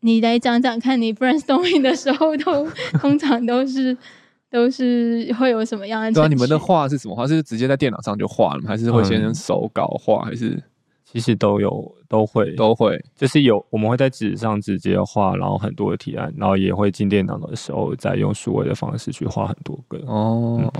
[0.01, 2.67] 你来讲讲看，你 brainstorming 的时候都
[2.99, 3.95] 通常都是
[4.51, 6.11] 都是会有什么样的？
[6.11, 7.27] 对啊，你们的画是什么画？
[7.27, 8.67] 是直接在电脑上就画了吗？
[8.67, 10.23] 还是会先手稿画？
[10.23, 10.61] 还是
[11.03, 20.71] 其实都有，都会都会，就是有我们会在纸上直接画，然后很多的提案，然后也会进电脑的时候再用数位的方式去画很多个哦。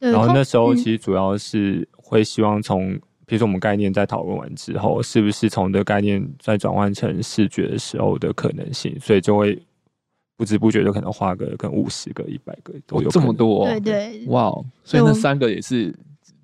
[0.00, 2.98] 嗯、然后那时候其实主要是会希望从。
[3.30, 8.92] 比如说，我们概念在讨论完之后，是不是从这个概念再转换成视觉的时候的可能性？
[9.00, 9.56] 所以就会
[10.36, 13.68] 不知不觉就可能画个跟五十个、一百个都有、哦、这么多。
[13.68, 14.52] 对对，哇！
[14.82, 15.94] 所以那三个也是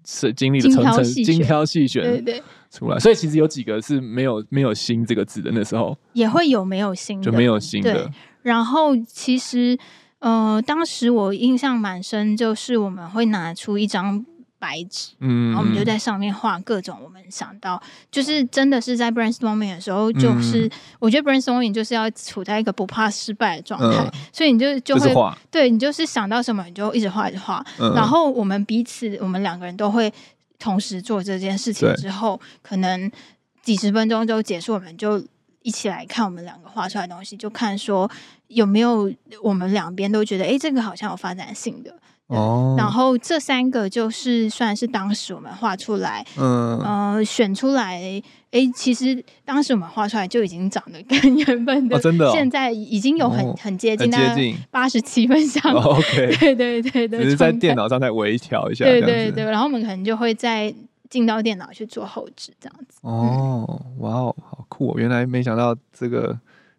[0.06, 2.96] 是经历了层层精挑细选，对对出来。
[3.00, 8.08] 所以其实有几个是没有没有“心”这个字的，那时候也会有没有“心”就没有“心”的。
[8.42, 9.76] 然后其实
[10.20, 14.24] 呃，当时我印象蛮深，就是我们会拿出一张。
[14.58, 30.12] 白纸，嗯，然后我们就在上面画各种我们想到，就是真的是在 brainstorming 的时候，就是、嗯、我觉得 brainstorming 就是要处在一个不怕失败的状态，嗯、所以你就就会就对你就是想到什么你就一直画一直画，嗯、然后我们彼此我们两个人都会
[30.58, 33.10] 同时做这件事情之后，可能
[33.62, 35.22] 几十分钟就结束，我们就
[35.62, 38.10] 一起来看我们两个画出来的东西，就看说
[38.48, 41.94] 有没有我们两边都觉得哎这个好像有发展性的。
[42.28, 48.00] 哦，然后这三个就是算是当时我们画出来，嗯呃选出来，
[48.50, 55.72] 哎，其实当时我们画出来就已经长得跟原本的，真的现在已经有很很接近，接近八十七分像。
[55.72, 60.74] OK， 对对对对，只是在电脑上再微调一下，对对对，然后我们可能就会再
[61.08, 62.98] 进到电脑去做后置这样子。
[63.02, 64.94] 哦，哇哦，好酷哦！
[64.98, 66.36] 原来没想到这个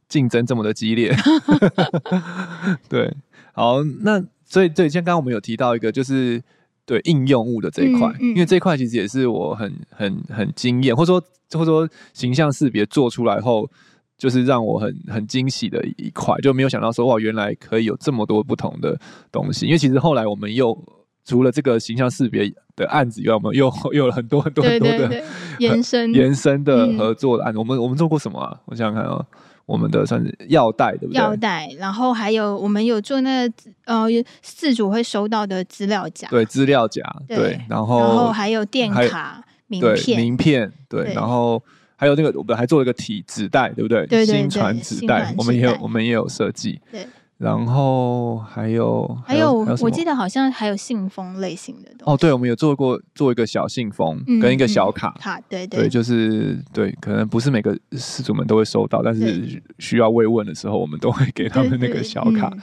[0.09, 1.15] 竞争这么的激烈。
[2.89, 3.15] 对，
[3.53, 4.21] 好那。
[4.47, 6.41] 所以，对，像刚刚我们有提到一个，就是
[6.85, 13.69] 对应用物的这一块，嗯嗯、因为这一块其实也是我很、很、很惊艳，或者说，或者说形象识别做出来后，
[14.17, 18.97] 就是让我很、很惊喜的一块，就没有想到说哇，原来可以有这么多不同的
[19.31, 19.65] 东西。
[19.65, 20.81] 因为其实后来我们又
[21.25, 25.23] 除了这个形象识别的案子以外，我们又又有了很多很多很多的
[25.59, 27.57] 延伸延伸的合作的案子。
[27.57, 28.57] 嗯、我们我们做过什么啊？
[28.65, 29.25] 我想想看啊。
[29.67, 31.17] 我们的算是药袋，对不对？
[31.19, 33.53] 药袋，然后还有我们有做那个
[33.85, 34.07] 呃，
[34.41, 41.61] 四主会收到的资料夹，对，资料夹，对，然后然后还有电卡、名片、名片，对，然后
[41.97, 44.07] 还有那个我们还做了一个体纸袋，对不对？
[44.07, 47.05] 对对对，新传纸袋，我们也有我们也有设计，对。
[47.37, 52.17] 然后还有还有，我记得好像还有信封类型的东西哦。
[52.17, 62.49] 对，我们有做过做一个小信封跟一个小卡卡，对对，就是对，可能不是每个事主们都会收到，但是需要慰问的时候，我们都会给他们那个小卡。
[62.49, 62.61] 对对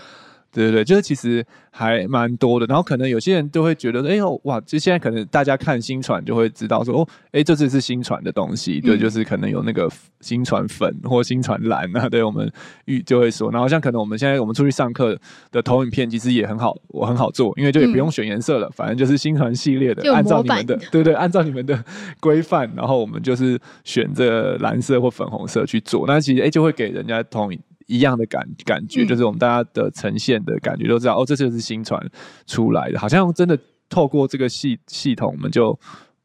[0.54, 9.90] 对对对，就是其实还蛮多的，然后可能有些人就会觉得，哎呦哇，就现在可能大家看新传就会知道说，哦，哎，这次是新传的东西，对，就是可能有那个
[10.20, 12.50] 新传粉或新传蓝啊，对，我们
[12.84, 15.18] 预就会说，然后像可能我们现在我们出去上课
[15.50, 21.84] 的投影片，其实也很好，我很好做，因为就也不用选颜色了，反正就是新传系列的，按照你们的，对对，按照你们的
[22.20, 27.58] 规范，然后我们就是选这蓝色或粉红色去做，那其实哎就会给人家投影。
[27.86, 32.00] 一样的感感觉，就是我们大家的呈现的感觉都知道，哦，这就是新传
[32.46, 35.78] 出来的，好像真的透过这个系系统，我们就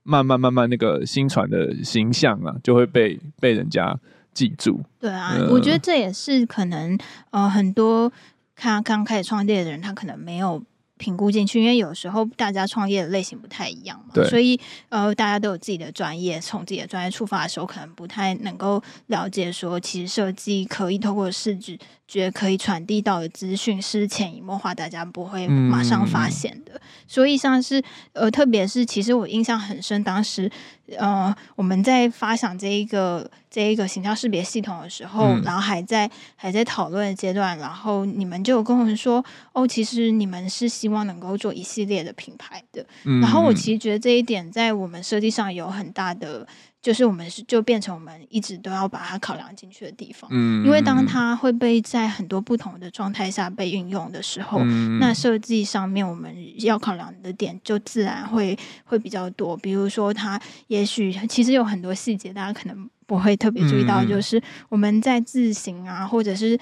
[0.03, 3.97] 慢慢慢慢那个新传的形象啊，就会被被人家
[4.33, 4.81] 记住。
[4.99, 6.97] 对啊，呃、我觉得这也是可能
[7.31, 8.11] 呃很多
[8.55, 10.63] 他刚开始创业的人，他可能没有。
[10.99, 14.59] 评估进去，因为有时候大家创业的类型不太一样嘛，所以
[14.89, 26.73] 呃，大家都有自己的专业，从自己的专业出发的时候，可能不太能够了解说，其实设计可以透过视觉觉可以传递到的资讯是潜移默化，大家不会马上发现的。
[26.73, 27.81] 嗯、所以像是
[28.13, 30.51] 呃，特别是其实我印象很深，当时
[30.97, 33.29] 呃，我们在发想这一个。
[33.51, 42.85] 这一个形象识别系统的时候，嗯、然后还在还在讨论的阶段，然后你们就有跟我们说，哦，其实你们是希望能够做一系列的品牌的。
[43.05, 46.45] 嗯、然后我其实觉得这一点在我们设计上有很大的。
[46.81, 59.57] 就是我们是就变成我们一直都要把它考量进去的地方，嗯，因为当它会被在很多不同的状态下被运用的时候，嗯，那设计上面我们要考量的点就自然会会比较多。
[59.57, 66.57] 比如说，它也许其实有很多细节，大家可能不会特别注意到，就是我们在字形啊，或者是。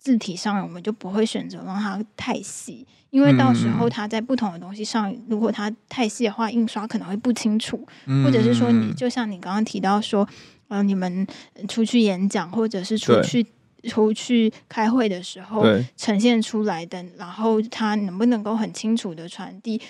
[0.00, 7.86] 字体上，我们就不会选择让它太细，因为到时候它在不同的东西上，如果它太细的话，印刷可能会不清楚，
[8.24, 10.26] 或者是说，你就像你刚刚提到说，
[10.68, 11.26] 呃，你们
[11.68, 13.46] 出去演讲或者是出去。
[13.88, 15.64] 出去开会的时候
[15.96, 19.80] 呈现出来的，然后他能不能够很清楚的传递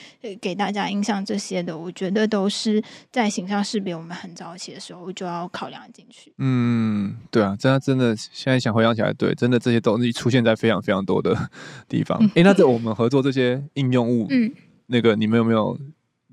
[0.41, 6.33] 给大家印象这些的，我觉得都是在形象识别我们很早期的时候就要考量进去。
[6.39, 11.37] 嗯，对啊，真的真的，现在想回想起来，对，真的这些东西出现在非常非常多的
[11.89, 12.19] 地方。
[12.35, 14.53] 哎、嗯，那这我们合作这些应用物，嗯，
[14.87, 15.79] 那个你们有没有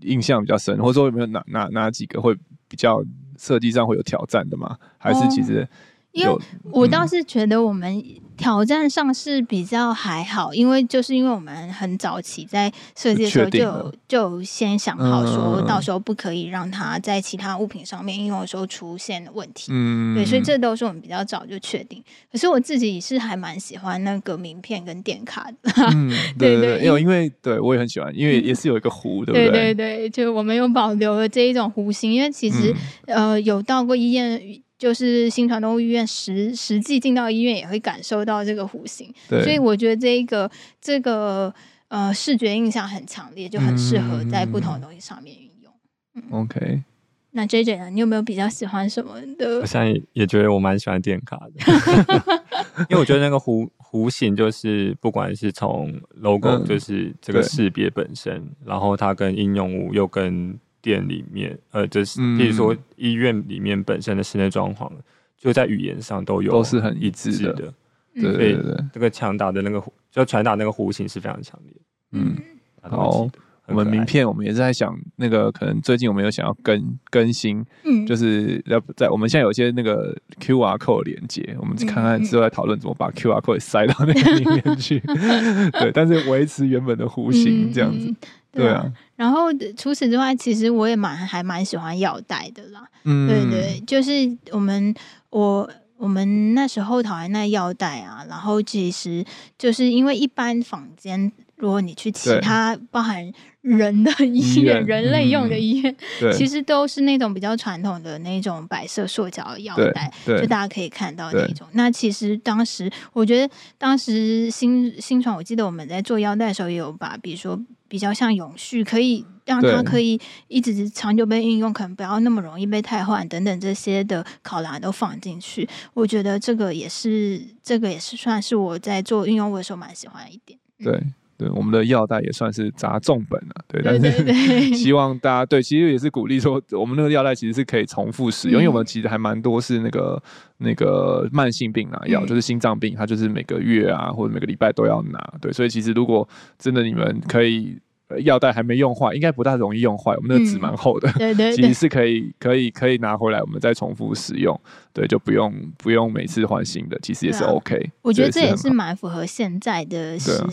[0.02, 2.36] 印象比较深，或者说有没有哪哪哪几个会
[2.68, 3.04] 比较
[3.38, 4.78] 设计上会有挑战的吗？
[4.98, 5.62] 还是其实？
[5.62, 5.68] 哦
[6.12, 6.38] 因为
[6.72, 8.04] 我倒是觉得我们
[8.36, 19.72] 挑战上是比较还好，因为就是因为我们很早期在设计的时候就就先想好说，到时候不可以让它在其他物品上面应用的时候出现问题。
[19.72, 22.04] 嗯，对，所以这都是我们比较早就确定。
[22.32, 25.72] 可是我自己是还蛮喜欢那个名片跟电卡的。
[25.94, 29.50] 嗯，对对，因为因为对我也很喜欢，因为 也是有一个弧，对不对？
[29.50, 32.74] 对对对，就我们有保留了这一种弧形，因为其实
[33.08, 34.42] 呃有到过医院。
[34.78, 40.50] 就是新传动物医院实实际进到医院也会感受到这个弧形，所以我觉得这个
[40.80, 41.54] 这个
[41.88, 45.74] 呃视觉印象很强烈，就很适合在不同的东西上面运用。
[46.16, 46.84] 嗯嗯、OK。
[47.32, 47.90] 那 JJ 呢？
[47.92, 49.60] 你有没有比较喜欢什么的？
[49.60, 52.34] 我现在也觉得我蛮喜欢电卡的，
[52.90, 60.58] 因为我觉得那个弧弧形就是不管是从 logo 就是这个识别本身，嗯、然后它跟应用物又跟
[60.88, 64.90] 店里面呃，就是比如说医院里面本身的室内装潢，
[65.38, 67.74] 就在语言上都有都是很一致的。
[68.16, 71.74] 对对对，这个强大的那个就传达那个弧形是非常强烈。
[72.14, 72.38] 嗯，
[72.84, 73.28] 好。
[73.70, 85.02] 我们名片，我们也是在想那个，可能最近我们有想要更更新，嗯，就是要在我们现在有些那个 Q R code 连接，我们看看之后再讨论怎么把 Q R code 塞到那个里面去，
[85.82, 88.08] 对，但是维持原本的弧形这样子，
[88.52, 88.86] 对啊。
[89.16, 94.12] 然后除此之外，其实我也蛮还蛮喜欢药带的啦，嗯，对对，就是
[94.52, 94.94] 我们
[95.30, 99.26] 我我们那时候讨厌那药带啊，然后其实
[99.58, 101.32] 就是因为一般坊间。
[101.60, 103.32] 如果你去其他包含
[103.62, 105.96] 人的医院、人类用的医院，
[106.32, 111.66] 其实都是那种比较传统的那种白色塑胶药带，就大家可以看到那种。
[111.72, 125.68] 那其实当时，我觉得当时新新传，我记得我们在做腰带的时候，也有把比如说比较像永续，可以让它可以一直长久被运用，可能不要那么容易被汰换等等这些的考量都放进去。
[125.94, 130.60] 我觉得这个也是，这个也是算是我在做运用物的时候蛮喜欢的一点。
[130.84, 131.04] 对。
[131.38, 140.22] 对，我们的药袋也算是砸重本了，对，但是 希望大家对，其实也是鼓励说，我们那个药袋其实是可以重复使用，嗯、因为我们其实还蛮多是那个
[140.58, 146.28] 那个慢性病拿药，嗯、就是心脏病，它就是每个月啊或者每个礼拜都要拿，对，所以其实如果
[146.58, 147.78] 真的你们可以。
[148.24, 150.16] 药袋还没用坏，应该不大容易用坏。
[150.16, 154.58] 我们那个纸蛮厚的，嗯、对 对对，其实是可以可以可以拿回来，我们再重复使用。
[154.94, 157.76] 对，就不用不用每次换新的，其实也是 OK。
[157.76, 160.48] 啊、我觉得这也是蛮符合现在的时，啊、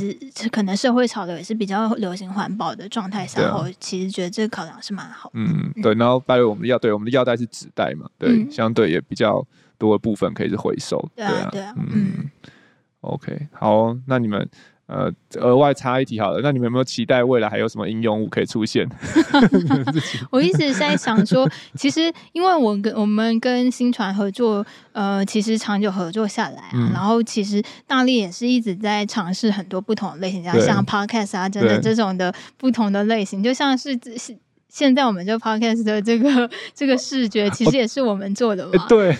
[0.50, 5.34] 可能社会潮流也是比较流行环保的状态下，然后、啊、其实觉得这个考量是蛮好的。
[5.38, 5.94] 嗯，对。
[5.94, 9.46] 然后，包括我们的药，对，我们的药袋是纸袋嘛，对，嗯、相对也比较
[9.78, 11.02] 多的部分可以是回收。
[11.14, 11.86] 对啊，对啊，嗯。
[11.94, 12.30] 嗯
[13.00, 14.48] OK，好，那你们。
[14.86, 15.10] 呃，
[15.40, 18.86] 额外插一题好了，那你们有没有期待未来还有什么应用物可以出现？
[20.30, 34.36] 我一直在想说，其实因为我跟我们跟新传合作，呃，其实长久合作下来啊，嗯、然后其实大力也是一直在尝试很多不同的类型，像像 Podcast 啊，真的这种的不同的类型，就像是是。
[34.74, 38.72] 现在我们这 podcast 的这个 这个视觉，其实也是我们做的嘛？
[38.72, 39.16] 欸、对，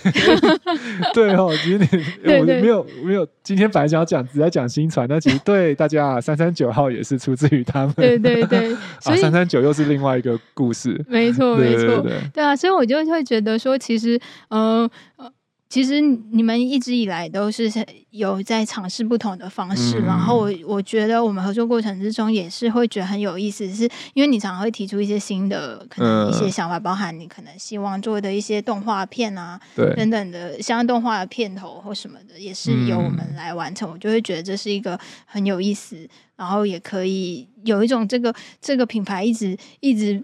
[1.15, 1.87] 对哦，其实你
[2.25, 7.95] 我没有没有，今天本来想要讲，只在讲新传，但其实对大家三三九号也是出自于他们。
[7.95, 11.01] 对对对，所以三三九又是另外一个故事。
[11.09, 15.31] 没错没错，对啊，所以我就会觉得说，其实，嗯、呃。
[15.75, 17.69] 其实你们一直以来都是
[18.11, 29.93] 有在尝试不同的方式，嗯、然后我我觉得我们合作过程之中也是会觉得很有意思，是因为你常常会提出一些新的可能一些想法，嗯、包含你可能希望做的一些动画片啊，对。
[29.97, 33.91] 等等的，像动画的片头或什么的，也是由我们来完成。
[33.91, 34.97] 嗯、我就会觉得这是一个
[35.27, 40.23] 很有意思，然后也可以有一种这个这个品牌一直一直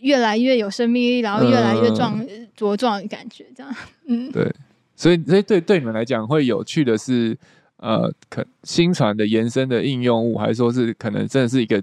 [0.00, 2.20] 越来越有生命力，然后越来越壮
[2.58, 3.72] 茁壮的感觉，这样，
[4.08, 4.52] 嗯，对。
[4.98, 7.38] 所以，所以对对你们来讲，会有趣的是，
[7.76, 11.80] 呃，可新传的延伸的应用物，还是说是可能真的是一个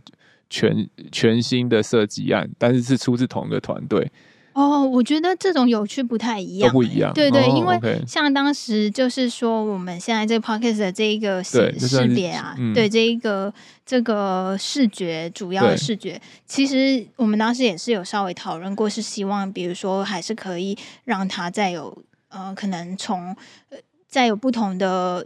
[0.49, 4.11] 全全新的设计案，但是是出自同一个团队？
[4.51, 7.13] 哦，我觉得这种有趣不太一样，不一样。
[7.13, 13.53] 对对，因为像当时就是说，我们现在这个 podcast 的这一个识识别啊，嗯、对这一个
[13.86, 21.97] 这个视觉主要的视觉，其实我们当时也是有稍微讨论过，是希望比如说还是可以让它再有。
[22.36, 23.36] 呃，可能从
[23.69, 23.77] 呃，
[24.07, 25.25] 再有不同的，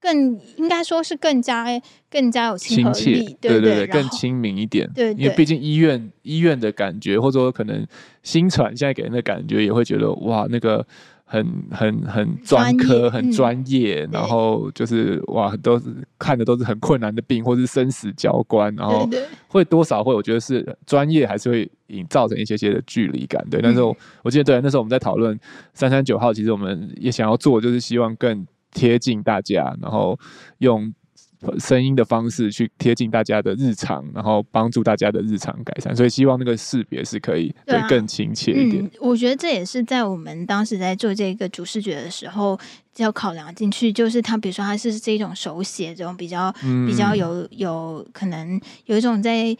[0.00, 1.66] 更应该说是更加
[2.10, 4.90] 更加有亲和力，亲切，对对对，后更亲民一点。
[4.92, 7.86] 对，对，因为毕竟医院医院的感觉，或者说可能
[8.22, 10.86] 新传现在给人的感觉，也会觉得哇，那个。
[11.32, 15.86] 很很很专科，很专业，嗯、然后就是哇，都是
[16.18, 19.08] 看的都是很困难的病，或是生死交关，然后
[19.48, 23.62] 会多少会，我觉得是专业还是会引造成一些些的距离感，对。
[23.62, 25.38] 但是我我记得对，那时候我们在讨论
[25.72, 30.18] 三三九号，其实我们也想要做，就是希望更贴近大家，然后
[30.58, 30.92] 用。
[31.58, 38.84] 声音的方式去贴近大家的日常，然后帮助大家的日常改善，所以希望那个识别是可以对更亲切一点。
[38.84, 42.58] 嗯，我觉得这也是在我们当时在做这个主视觉的时候
[42.96, 49.56] 要考量进去，就是它，比如说它是这种手写这种比较、嗯、比较有有可能有一种在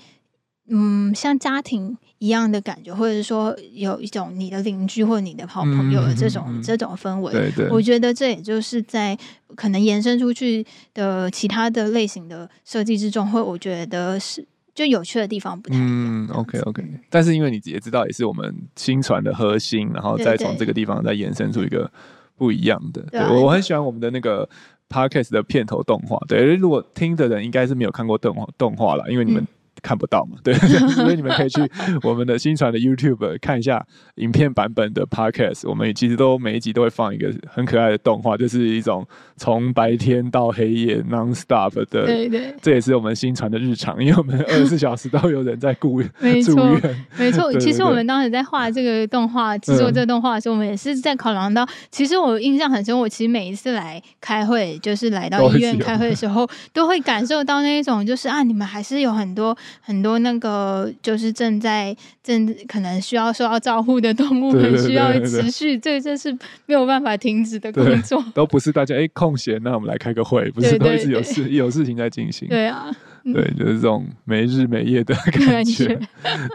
[0.68, 7.32] 嗯，像家庭一样的感觉，或者说有一种你的邻居或者你的好朋友的这种、嗯嗯、这种氛围。
[7.32, 9.18] 对对，我觉得这也就是在
[9.56, 15.88] 可能延伸出去的其他的类型的设计之中，会我觉得是就有趣的地方不太一样。
[15.90, 16.84] 嗯，OK OK。
[17.10, 21.90] 但是因为你也知道，也是我们新传的核心，然后再从这个地方再延伸出一个
[22.36, 23.02] 不一样的。
[23.10, 24.48] 对，对，对，我很喜欢我们的那个
[24.88, 26.18] Podcast 的片头动画。
[26.28, 29.48] 对，如果听的人应该是没有看过动画动画了，因为你们、嗯。
[29.82, 30.38] 看不到嘛？
[30.44, 30.54] 对，
[30.94, 31.60] 所以你们可以去
[32.02, 33.84] 我们的新传的 YouTube 看一下
[34.16, 35.68] 影片版本的 Podcast。
[35.68, 39.06] 我们其实都每一集都会放一个很可爱的动画，就是一种
[39.36, 41.84] 从白天到黑夜 non-stop 的。
[41.84, 46.10] 对对，这也是我们新传的日常，因为我们二十四小时都有人在顾住院。
[46.20, 46.80] 没错，
[47.18, 47.52] 没错。
[47.58, 51.66] 其实我们当时在画这个动画、制作这个动画的时候，我们也是在考量到。
[51.90, 59.56] 其实我印象很深，我其实每一次来开会，就是来到医院开会的时候，都会感受到那一种，就是啊，你们还是有很多。
[59.80, 66.32] 很多那个就是正在正可能需要受到照护的动物们需要持续，这这是
[66.66, 72.48] 没有办法停止的工作， 都不是大家哎、欸、空闲，那我们来开个会，不是都一直有事有事情在进行。
[72.48, 72.90] 对啊，
[73.24, 75.98] 对，就是这种没日没夜的感觉。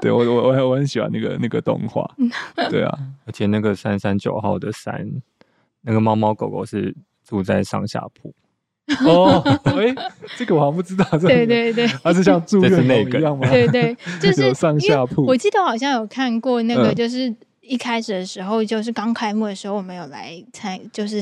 [0.01, 2.09] 对我我我我很喜欢那个那个动画，
[2.69, 5.09] 对啊，而且那个三三九号的三，
[5.81, 6.95] 那个猫猫狗狗是
[7.25, 8.33] 住在上下铺。
[9.05, 9.95] 哦， 哎，
[10.37, 11.05] 这个我好像不知道。
[11.19, 13.47] 对对对，它是像住院那个一样吗？
[13.49, 15.25] 对对，就是上下铺。
[15.25, 17.33] 我记得好像有看过那个，就是。
[17.67, 21.21] 一开始的时候，就是刚开幕的时候，我们有来参，就是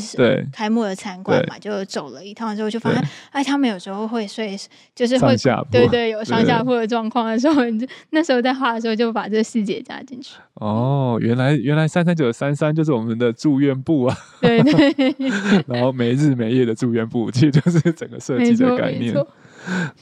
[0.54, 4.56] 开幕的参观嘛，就走了一趟之后，就发现，哎，他们有时候会睡，
[4.94, 5.36] 就是会，
[5.72, 10.36] 对，对对，有上下铺的状况的时候，就那时候在画的时候就把这个细节加进去。
[10.56, 15.16] 哦，原来原来三三九三三就是我们的住院部啊，对对，
[15.68, 19.14] 然后没日没夜的住院部，其实就是整个设计的概念。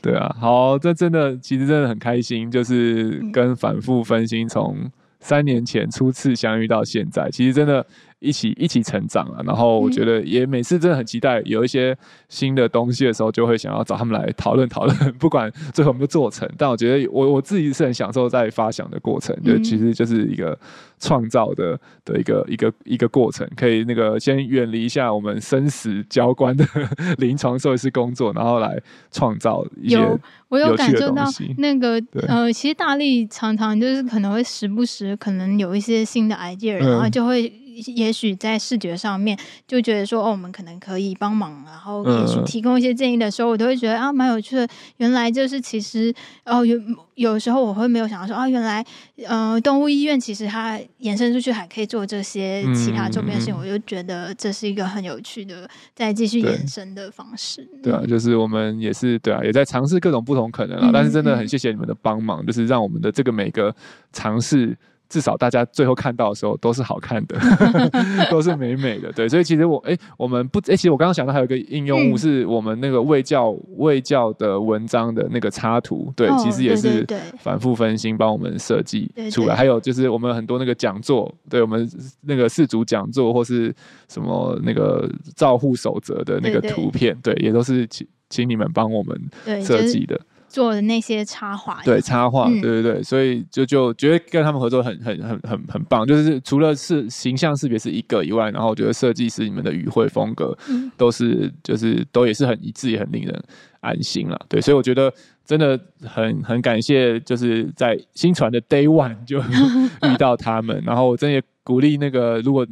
[0.02, 4.91] 对啊，好，这真的其实真的很开心，就是跟反复分心从。
[5.24, 7.84] 三年前初次相遇到现在，其实真的。
[8.24, 11.96] 一起一起成长啊，然后我觉得也每次真的很期待有一些
[12.30, 14.98] 新的东西的时候，就会想要找他们来讨论讨论。
[15.20, 20.58] 不管最后有没有做成，但我觉得我我自己是很享受在发想的过程，就其实就是一个
[21.00, 26.66] 创造的的一个一个一个过程，可以那个先远离一下我们生死交关的
[27.20, 30.20] 临床兽医师工作，然后来创造一些有
[30.50, 31.24] 我有感受到
[31.58, 37.52] 那个呃，其实大力常常就是可能会时不时可能有一些新的 idea，然后就会。
[37.96, 44.68] 也许在视觉上面就觉得说，哦，我们可能可以帮忙，然后也许提供一些建议的时候，我都会觉得啊，蛮有趣的。
[44.98, 46.14] 原来就是其实
[46.46, 46.80] 哦，有
[47.16, 48.86] 有时候我会没有想到说啊，原来
[49.28, 57.68] 呃，动物医院其实它延伸出去还可以做这些其他周边性，我就觉得这是一个很有趣的再继续延伸的方式。
[57.82, 60.90] 对啊，就是我们也是对啊，也在尝试各种不同可能啊。
[60.94, 63.76] 但是真的很谢谢你们的帮忙，就是让我们的这个每个
[64.12, 64.78] 尝试。
[65.14, 67.38] 至少大家最后看到的时候都是好看的，
[68.32, 69.30] 都是美美的，对。
[69.30, 77.05] 所以其实我哎、欸，我们不哎、欸，其实我刚刚想到还有一个应用物是我们那个卫教卫教的文章的那个插图，对，其实也是
[77.38, 79.55] 反复分心帮我们设计出来。
[79.55, 81.88] 还有就是我们很多那个讲座，对我们
[82.22, 83.72] 那个四组讲座或是
[84.09, 90.20] 什么那个照护守则的那个图片，对，也都是请请你们帮我们设计的。
[90.54, 96.06] 做的那些插画，对插画，对对对，所以就就觉得跟他们合作很很很很很棒。
[96.06, 100.56] 就是除了是形象识别是一个以外，然后我觉得设计师你们的语汇风格
[100.95, 103.43] 都是就是都也是很一致，也很令人
[103.80, 104.39] 安心了。
[104.47, 105.12] 对，所以我觉得
[105.43, 109.39] 真的很很感谢，就是在新传的 Day One 就
[110.08, 112.64] 遇到他们，然后我真的也鼓励那个如果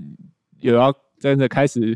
[0.60, 0.94] 有要。
[1.22, 1.96] 真的开始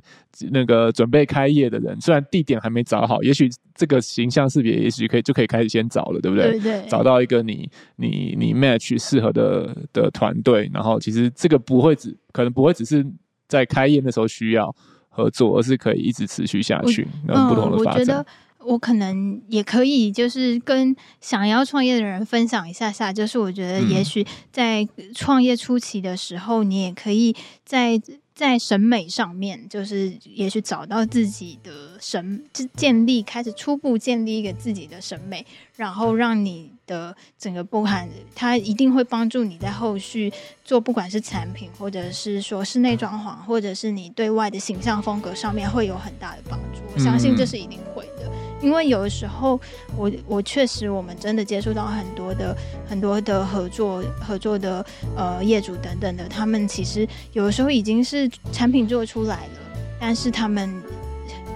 [0.51, 6.51] 那个准备开业的人，虽然地点还没找好，也许这个形象识别，也许可以就可以开始先找了，对不对？
[6.51, 6.85] 对对。
[6.87, 13.03] 找到一个你你你 match 适合的的团队，然后其实这个不会只可能不会只是
[13.47, 14.73] 在开业的时候需要
[15.09, 17.93] 合作，而是可以一直持续下去，那不同的发展。
[17.93, 18.25] 嗯，我觉得
[18.59, 27.99] 我可能也可以，就是跟想要创业的人分享一下下，就是我觉得也许在创业初期的时候，你也可以在。
[28.35, 35.45] 在审美上面，就是也许找到自己的审，就建立开始初步建立一个自己的审美，
[35.77, 40.33] 然后让你的整个不含，它一定会帮助你在后续
[40.65, 46.81] 做，不管是产品，或者是说室内装潢，或者是你对外的形象风格上面会有很大的帮助。
[46.93, 48.29] 我相信这是一定会的。
[48.61, 49.59] 因为有的时候
[49.95, 52.55] 我，我确实我们真的接触到很多的
[52.87, 54.85] 很多的合作合作的
[55.15, 59.59] 呃业主等等的，他们其实有的时候已经是产品做出来了，
[59.99, 60.81] 但是他们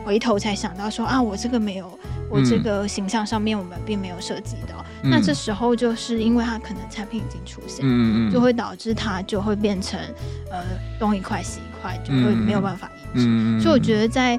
[0.03, 1.97] 回头才想到说啊，我这个没有
[2.29, 4.85] 我这个形象上面我们并没有涉及到。
[5.01, 7.85] 嗯、那这时候就是因为它可能产品已经出现，
[8.31, 9.99] 就会导致它就会变成
[10.51, 10.63] 呃
[10.99, 13.25] 东一块西一块，就会没有办法一致。
[13.25, 14.37] 嗯、所以我觉得在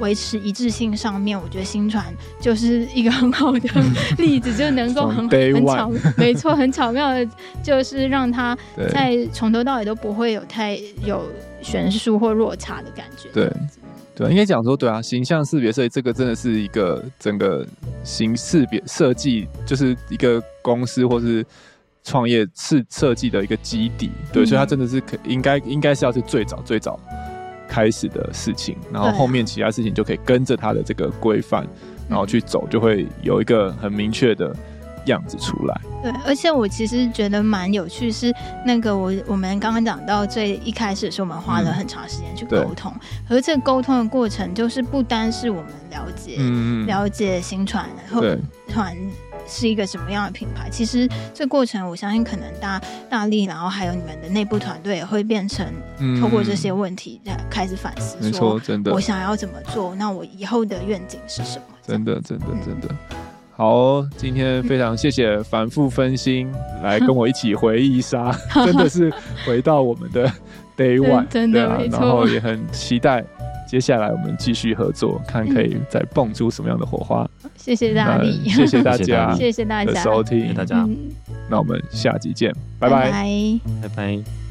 [0.00, 2.04] 维持一致性上面，我觉得新传
[2.40, 3.60] 就是一个很好的
[4.16, 7.28] 例子，就能够很很巧，没错，很巧妙的，
[7.62, 8.56] 就是让它
[8.90, 13.28] 在从头到尾都不会有太有悬殊或落差的感觉。
[13.34, 13.52] 对。
[14.14, 17.66] 对，应该讲说，对啊，形象识别设计这个真的是一个整个
[18.04, 21.44] 形识别设计，就是一个公司或是
[22.04, 24.10] 创业是设计的一个基底。
[24.32, 27.00] 对，嗯、所以它真的是可应该应该是要是最早最早
[27.66, 31.66] 开始的事情，然后后面其他事情就可以跟着它的这个规范，
[32.08, 34.54] 然后去走，就会有一个很明确的。
[35.06, 38.32] 样子出来，对，而且我其实觉得蛮有趣，是
[38.64, 42.92] 那个我我们刚刚讲到最一开始的时候，我们花了很长时间去沟通，
[43.28, 48.22] 而、嗯、这个沟通的过程就是不单是我们了解、嗯、了解新传，然后
[48.68, 48.96] 团
[49.46, 52.80] 是一个什么样的品牌，其实这过程我相信可能大
[53.10, 55.66] 大力，然后还有你们的内部团队也会变成
[56.20, 61.64] 透过这些问题在开始反思，说真的，我想要怎么做，那我以后的愿景是什么？
[61.82, 62.88] 真的，真的，真的。
[63.54, 66.50] 好、哦，今天非常谢谢反复分心
[66.82, 68.34] 来跟我一起回忆杀，
[68.64, 69.12] 真的是
[69.46, 70.26] 回到我们的
[70.76, 72.00] day one，真的没错。
[72.00, 73.22] 然后也很期待
[73.68, 77.28] 接下来我们继续合作，看可以再蹦出什么样的火花。
[77.54, 80.88] 谢谢大力， 谢谢大家，谢谢大家的收听，谢谢大家。
[81.48, 83.10] 那我们下集见，拜拜，
[83.82, 84.41] 拜拜。